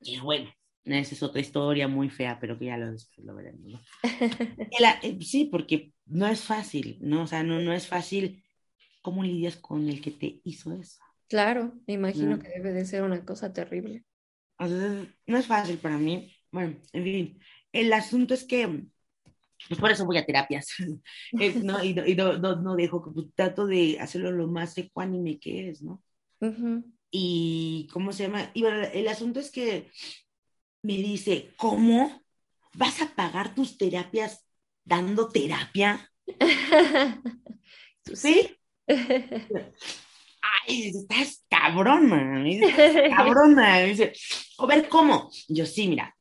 [0.00, 0.50] Y bueno,
[0.96, 3.72] esa es otra historia muy fea, pero que ya lo, después lo veremos.
[3.72, 3.80] ¿no?
[5.02, 7.22] Eh, sí, porque no es fácil, ¿no?
[7.22, 8.44] O sea, no, no es fácil
[9.02, 11.00] cómo lidias con el que te hizo eso.
[11.28, 14.04] Claro, me imagino que debe de ser una cosa terrible.
[14.58, 16.32] no es fácil para mí.
[16.50, 17.40] Bueno, en fin,
[17.72, 18.88] el asunto es que
[19.66, 20.68] pues por eso voy a terapias,
[21.40, 21.82] eh, ¿no?
[21.82, 26.02] Y, no, no, dejo, que pues, trato de hacerlo lo más ecuánime que es, ¿no?
[27.10, 28.50] Y, ¿cómo se llama?
[28.54, 29.90] Y bueno, el asunto es que
[30.82, 32.22] me dice, ¿cómo?
[32.74, 34.46] ¿Vas a pagar tus terapias
[34.84, 36.10] dando terapia?
[38.14, 38.56] ¿Sí?
[38.86, 42.42] Ay, estás cabrona,
[43.16, 43.80] cabrona.
[43.80, 44.12] Dice,
[44.58, 45.30] a ver, ¿cómo?
[45.48, 46.16] Yo sí, mira,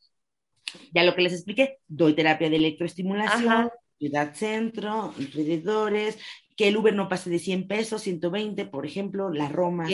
[0.93, 6.17] ya lo que les expliqué, doy terapia de electroestimulación, ciudad centro, alrededores,
[6.55, 9.87] que el Uber no pase de 100 pesos, 120, por ejemplo, la Roma.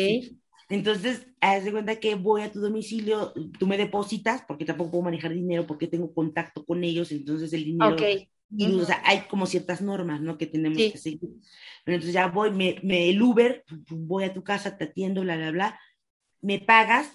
[0.73, 5.03] Entonces, haz de cuenta que voy a tu domicilio, tú me depositas, porque tampoco puedo
[5.03, 7.95] manejar dinero, porque tengo contacto con ellos, entonces el dinero...
[7.95, 10.35] o sea, hay como ciertas normas, ¿no?
[10.35, 11.29] Que tenemos que seguir.
[11.85, 15.51] Entonces ya voy, me, me, el Uber, voy a tu casa, te atiendo, bla, bla,
[15.51, 15.79] bla,
[16.41, 17.07] me pagas,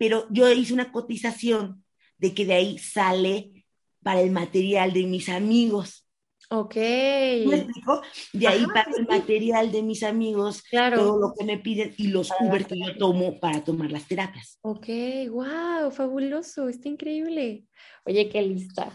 [0.00, 1.84] pero yo hice una cotización
[2.18, 3.66] de que de ahí sale
[4.02, 6.05] para el material de mis amigos.
[6.48, 6.76] Ok.
[6.76, 8.02] ¿Me explico?
[8.32, 10.98] De ahí para el material de mis amigos, claro.
[10.98, 14.58] todo lo que me piden y los Uber que yo tomo para tomar las terapias.
[14.62, 14.86] Ok,
[15.30, 17.64] wow, fabuloso, está increíble.
[18.04, 18.90] Oye, qué lista.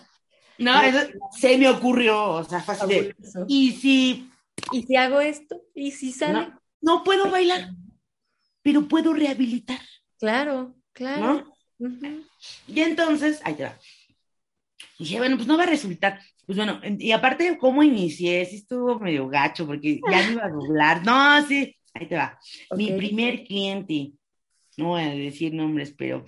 [0.58, 1.00] No, eso
[1.38, 3.16] se me ocurrió, o sea, fácil.
[3.48, 4.30] y si...
[4.72, 5.62] ¿Y si hago esto?
[5.74, 6.54] ¿Y si sale?
[6.80, 7.72] No, puedo bailar,
[8.62, 9.80] pero puedo rehabilitar.
[10.20, 11.52] Claro, claro.
[12.68, 13.78] Y entonces, ahí te va.
[15.00, 16.20] Dije, bueno, pues no va a resultar.
[16.46, 18.46] Pues bueno, y aparte, ¿cómo inicié?
[18.46, 21.06] Sí estuvo medio gacho, porque ya me iba a doblar.
[21.06, 22.38] No, sí, ahí te va.
[22.76, 24.12] Mi primer cliente,
[24.78, 26.26] no voy a decir nombres, pero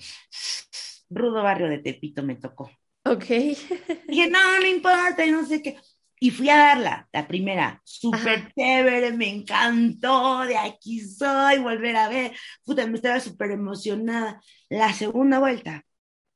[1.10, 2.72] Rudo Barrio de Tepito me tocó.
[3.06, 3.26] Ok.
[4.08, 5.78] Dije, no, no importa, y no sé qué.
[6.20, 12.08] Y fui a darla, la primera, súper chévere, me encantó, de aquí soy, volver a
[12.08, 12.32] ver,
[12.64, 14.42] puta, me estaba súper emocionada.
[14.70, 15.84] La segunda vuelta,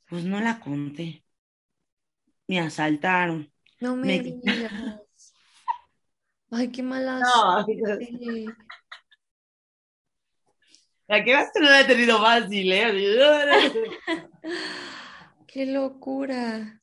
[0.09, 1.23] pues no la conté.
[2.47, 3.51] Me asaltaron.
[3.79, 4.71] No me, digas.
[6.51, 7.19] Ay, qué mala.
[7.19, 7.65] No,
[11.07, 13.91] la que vas no la he tenido fácil, ¿eh?
[15.47, 16.81] qué locura.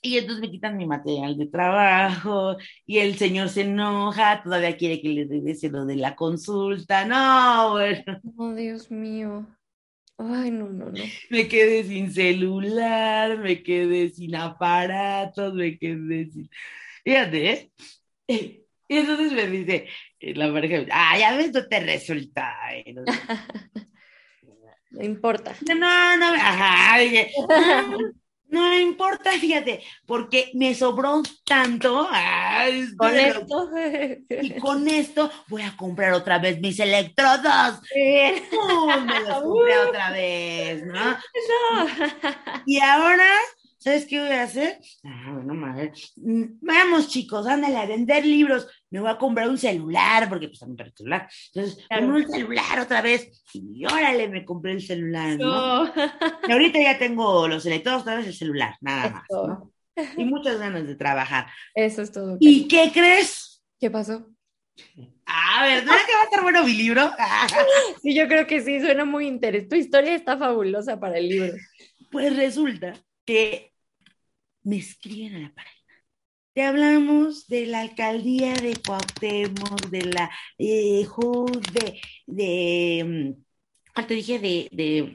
[0.00, 2.56] Y entonces me quitan mi material de trabajo
[2.86, 7.04] y el señor se enoja, todavía quiere que le regrese lo de la consulta.
[7.04, 8.20] No, bueno.
[8.36, 9.46] Oh, Dios mío.
[10.18, 11.04] Ay, no, no, no.
[11.30, 16.50] Me quedé sin celular, me quedé sin aparatos, me quedé sin...
[17.04, 17.50] Fíjate,
[18.26, 18.64] ¿eh?
[18.88, 19.86] Y entonces me dice
[20.18, 22.56] eh, la pareja, ah, ya ves, no te resulta.
[24.90, 25.54] no importa.
[25.68, 27.30] No, no, no, ajá, dije,
[28.48, 32.08] no importa, fíjate, porque me sobró tanto.
[32.96, 33.70] con esto.
[34.28, 37.80] Y con esto voy a comprar otra vez mis electrodos.
[37.94, 41.10] me los compré otra vez, ¿no?
[41.10, 41.86] No.
[42.66, 43.28] Y ahora
[43.78, 44.80] ¿Sabes qué voy a hacer?
[45.04, 45.92] Ah, bueno, madre.
[46.16, 48.66] Mm, vamos, chicos, ándale a vender libros.
[48.90, 51.28] Me voy a comprar un celular, porque pues también para el celular.
[51.54, 52.06] Entonces, claro.
[52.08, 53.44] un celular otra vez.
[53.52, 55.86] Y órale, me compré el celular, ¿no?
[56.48, 59.72] Y ahorita ya tengo los electrodos, otra vez el celular, nada más, ¿no?
[60.16, 61.46] Y muchas ganas de trabajar.
[61.74, 62.36] Eso es todo.
[62.40, 63.62] ¿Y qué crees?
[63.78, 64.28] ¿Qué pasó?
[65.24, 67.12] Ah, ¿verdad que va a estar bueno mi libro?
[68.02, 69.76] sí, yo creo que sí, suena muy interesante.
[69.76, 71.52] Tu historia está fabulosa para el libro.
[72.10, 72.94] Pues resulta
[73.28, 73.74] que
[74.62, 76.02] me escriben a la página.
[76.54, 81.06] Te hablamos de la alcaldía de Cuauhtémoc, de la eh,
[81.74, 83.36] de, de,
[83.94, 84.38] mm, te dije?
[84.38, 85.14] De,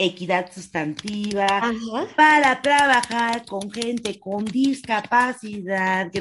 [0.00, 1.72] equidad sustantiva,
[2.14, 6.08] para trabajar con gente con discapacidad.
[6.12, 6.20] ¡Qué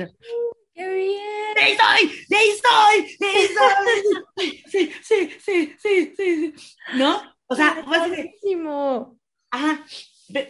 [0.75, 1.53] bien!
[1.55, 2.25] ¡De ahí estoy!
[2.29, 3.17] ¡De ahí estoy!
[3.19, 4.63] ¡De ahí estoy!
[4.65, 6.53] Sí, sí, sí, sí, sí,
[6.93, 7.21] ¿No?
[7.47, 9.19] O sea, buenísimo.
[9.51, 9.85] Ajá,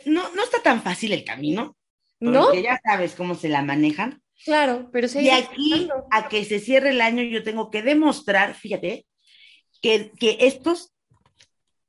[0.06, 1.78] no, no está tan fácil el camino,
[2.20, 4.22] porque ya sabes cómo se la manejan.
[4.44, 9.06] Claro, pero Y aquí, a que se cierre el año, yo tengo que demostrar, fíjate,
[9.82, 10.94] que, que estos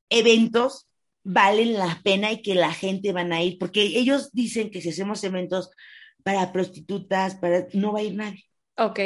[0.09, 0.89] eventos
[1.23, 4.91] valen la pena y que la gente van a ir, porque ellos dicen que si
[4.91, 5.71] hacemos eventos
[6.23, 8.45] para prostitutas, para no va a ir nadie.
[8.77, 9.01] Ok.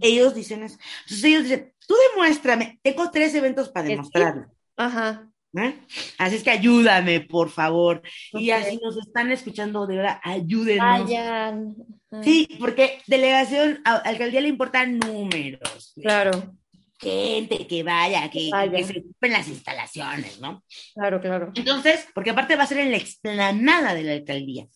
[0.00, 0.76] Ellos dicen eso.
[1.02, 4.46] Entonces ellos dicen, tú demuéstrame, tengo tres eventos para demostrarlo.
[4.76, 5.31] Ajá.
[5.54, 5.78] ¿Eh?
[6.16, 8.02] Así es que ayúdame, por favor.
[8.32, 11.04] Y así nos están escuchando, de verdad, ayúdenos.
[11.04, 11.74] Vayan.
[12.22, 15.92] Sí, porque delegación, a, alcaldía le importan números.
[16.00, 16.54] Claro.
[16.98, 20.62] Gente que vaya, que, que, se ocupen las instalaciones, ¿no?
[20.94, 21.52] Claro, claro.
[21.54, 24.66] Entonces, porque aparte va a ser en la explanada de la alcaldía.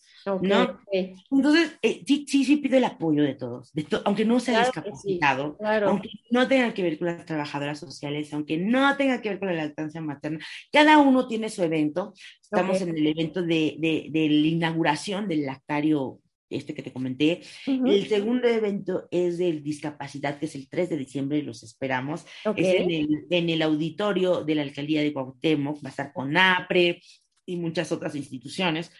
[0.41, 0.79] ¿No?
[0.91, 5.57] Entonces, eh, sí, sí, sí pido el apoyo de todos, de aunque no sea discapacitado,
[5.85, 9.47] aunque no tenga que ver con las trabajadoras sociales, aunque no tenga que ver con
[9.47, 10.39] la lactancia materna,
[10.71, 12.13] cada uno tiene su evento.
[12.41, 17.41] Estamos en el evento de, de, de, la inauguración del lactario este que te comenté.
[17.65, 22.25] El segundo evento es del discapacidad, que es el 3 de diciembre, y los esperamos.
[22.55, 26.35] Es en el, en el, auditorio de la alcaldía de Cuauhtémoc, va a estar con
[26.37, 27.01] APRE
[27.45, 28.91] y muchas otras instituciones.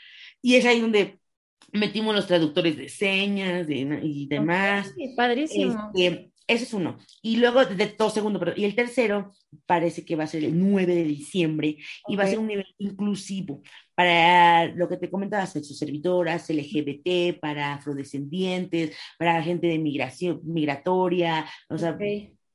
[0.47, 1.19] Y es ahí donde
[1.73, 4.93] metimos los traductores de señas y demás.
[5.17, 5.91] padrísimo.
[5.93, 6.97] Este, ese es uno.
[7.21, 9.33] Y luego, de todo segundo, pero, y el tercero
[9.65, 11.75] parece que va a ser el 9 de diciembre
[12.07, 13.61] y va a ser un nivel inclusivo
[13.93, 21.77] para lo que te comentaba, servidoras LGBT, para afrodescendientes, para gente de migración migratoria, o
[21.77, 21.97] sea,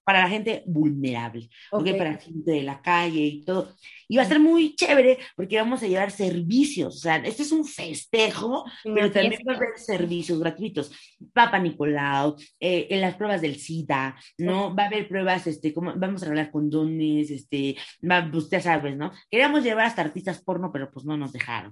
[0.04, 1.92] para la gente vulnerable, okay.
[1.92, 3.74] para la gente de la calle y todo.
[4.12, 7.50] Y va a ser muy chévere porque vamos a llevar servicios, o sea, este es
[7.50, 10.92] un festejo, pero también va a haber servicios gratuitos.
[11.32, 14.74] Papa Nicolau, eh, en las pruebas del SIDA, ¿no?
[14.74, 18.98] Va a haber pruebas, este, como, vamos a hablar condones, este, va, pues ya sabes,
[18.98, 19.12] ¿no?
[19.30, 21.70] Queríamos llevar hasta artistas porno, pero pues no nos dejaron.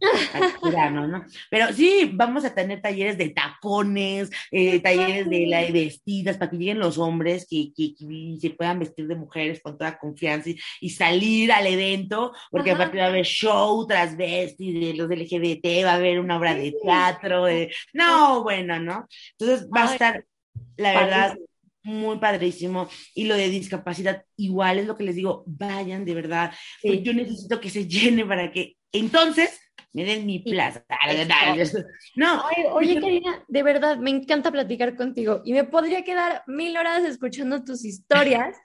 [1.50, 6.50] Pero sí, vamos a tener talleres de tacones, eh, talleres de, la, de vestidas, para
[6.50, 10.48] que lleguen los hombres que, que, que se puedan vestir de mujeres con toda confianza
[10.48, 15.84] y, y salir al evento porque aparte va a haber show transvesti de los LGBT,
[15.84, 17.46] va a haber una obra de teatro,
[17.92, 19.06] no, bueno, ¿no?
[19.38, 20.24] Entonces va a estar,
[20.76, 21.36] la verdad,
[21.82, 22.88] muy padrísimo.
[23.14, 26.52] Y lo de discapacidad, igual es lo que les digo, vayan de verdad.
[26.82, 29.60] Pues yo necesito que se llene para que entonces
[29.92, 30.84] me den mi plaza.
[32.16, 32.44] No.
[32.72, 37.64] oye, Karina, de verdad, me encanta platicar contigo y me podría quedar mil horas escuchando
[37.64, 38.56] tus historias,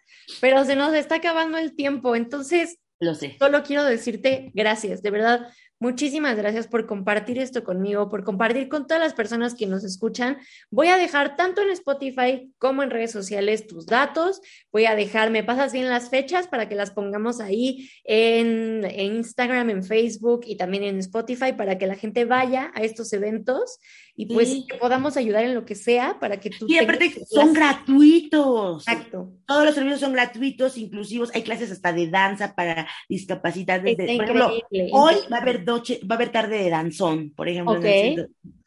[0.42, 2.16] pero se nos está acabando el tiempo.
[2.16, 3.36] Entonces, lo sé.
[3.40, 5.48] Solo quiero decirte gracias, de verdad.
[5.78, 10.38] Muchísimas gracias por compartir esto conmigo, por compartir con todas las personas que nos escuchan.
[10.72, 14.40] Voy a dejar tanto en Spotify como en redes sociales tus datos.
[14.72, 19.70] Voy a dejar, me pasas bien las fechas para que las pongamos ahí en, Instagram,
[19.70, 23.80] en Facebook y también en Spotify para que la gente vaya a estos eventos
[24.18, 26.66] y pues que podamos ayudar en lo que sea para que tú...
[26.70, 28.88] Y aparte son gratuitos.
[28.88, 29.34] Exacto.
[29.46, 31.32] Todos los servicios son gratuitos, inclusivos.
[31.36, 33.96] Hay clases hasta de danza para discapacidades.
[33.96, 34.52] por ejemplo,
[34.94, 37.78] hoy va a haber va a haber tarde de danzón, por ejemplo.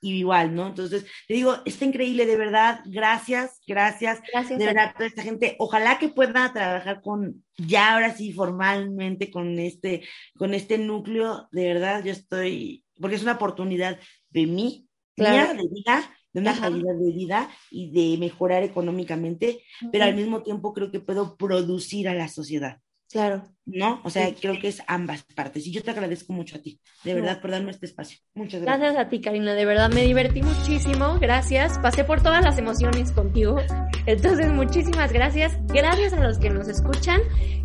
[0.03, 0.69] y igual, ¿no?
[0.69, 4.21] Entonces, te digo, está increíble, de verdad, gracias, gracias.
[4.31, 4.59] Gracias.
[4.59, 9.59] De verdad, toda esta gente, ojalá que pueda trabajar con, ya ahora sí, formalmente, con
[9.59, 10.03] este,
[10.37, 13.99] con este núcleo, de verdad, yo estoy, porque es una oportunidad
[14.31, 14.88] de mí,
[15.19, 19.63] de vida, de una calidad de vida y de mejorar económicamente,
[19.93, 22.81] pero al mismo tiempo creo que puedo producir a la sociedad.
[23.11, 23.43] Claro.
[23.65, 24.01] ¿No?
[24.03, 25.67] O sea, creo que es ambas partes.
[25.67, 28.19] Y yo te agradezco mucho a ti, de verdad, por darme este espacio.
[28.35, 28.81] Muchas gracias.
[28.81, 31.19] Gracias a ti, Karina, de verdad me divertí muchísimo.
[31.19, 31.79] Gracias.
[31.79, 33.57] Pasé por todas las emociones contigo.
[34.07, 35.59] Entonces, muchísimas gracias.
[35.67, 37.21] Gracias a los que nos escuchan.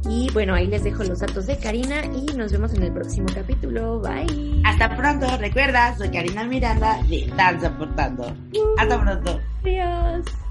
[0.10, 3.28] Y bueno, ahí les dejo los datos de Karina y nos vemos en el próximo
[3.34, 4.02] capítulo.
[4.02, 4.61] Bye.
[4.65, 5.38] Hasta pronto.
[5.38, 8.36] Recuerda, soy Karina Miranda de Danza Portando.
[8.78, 9.40] Hasta pronto.
[9.64, 10.43] Adiós.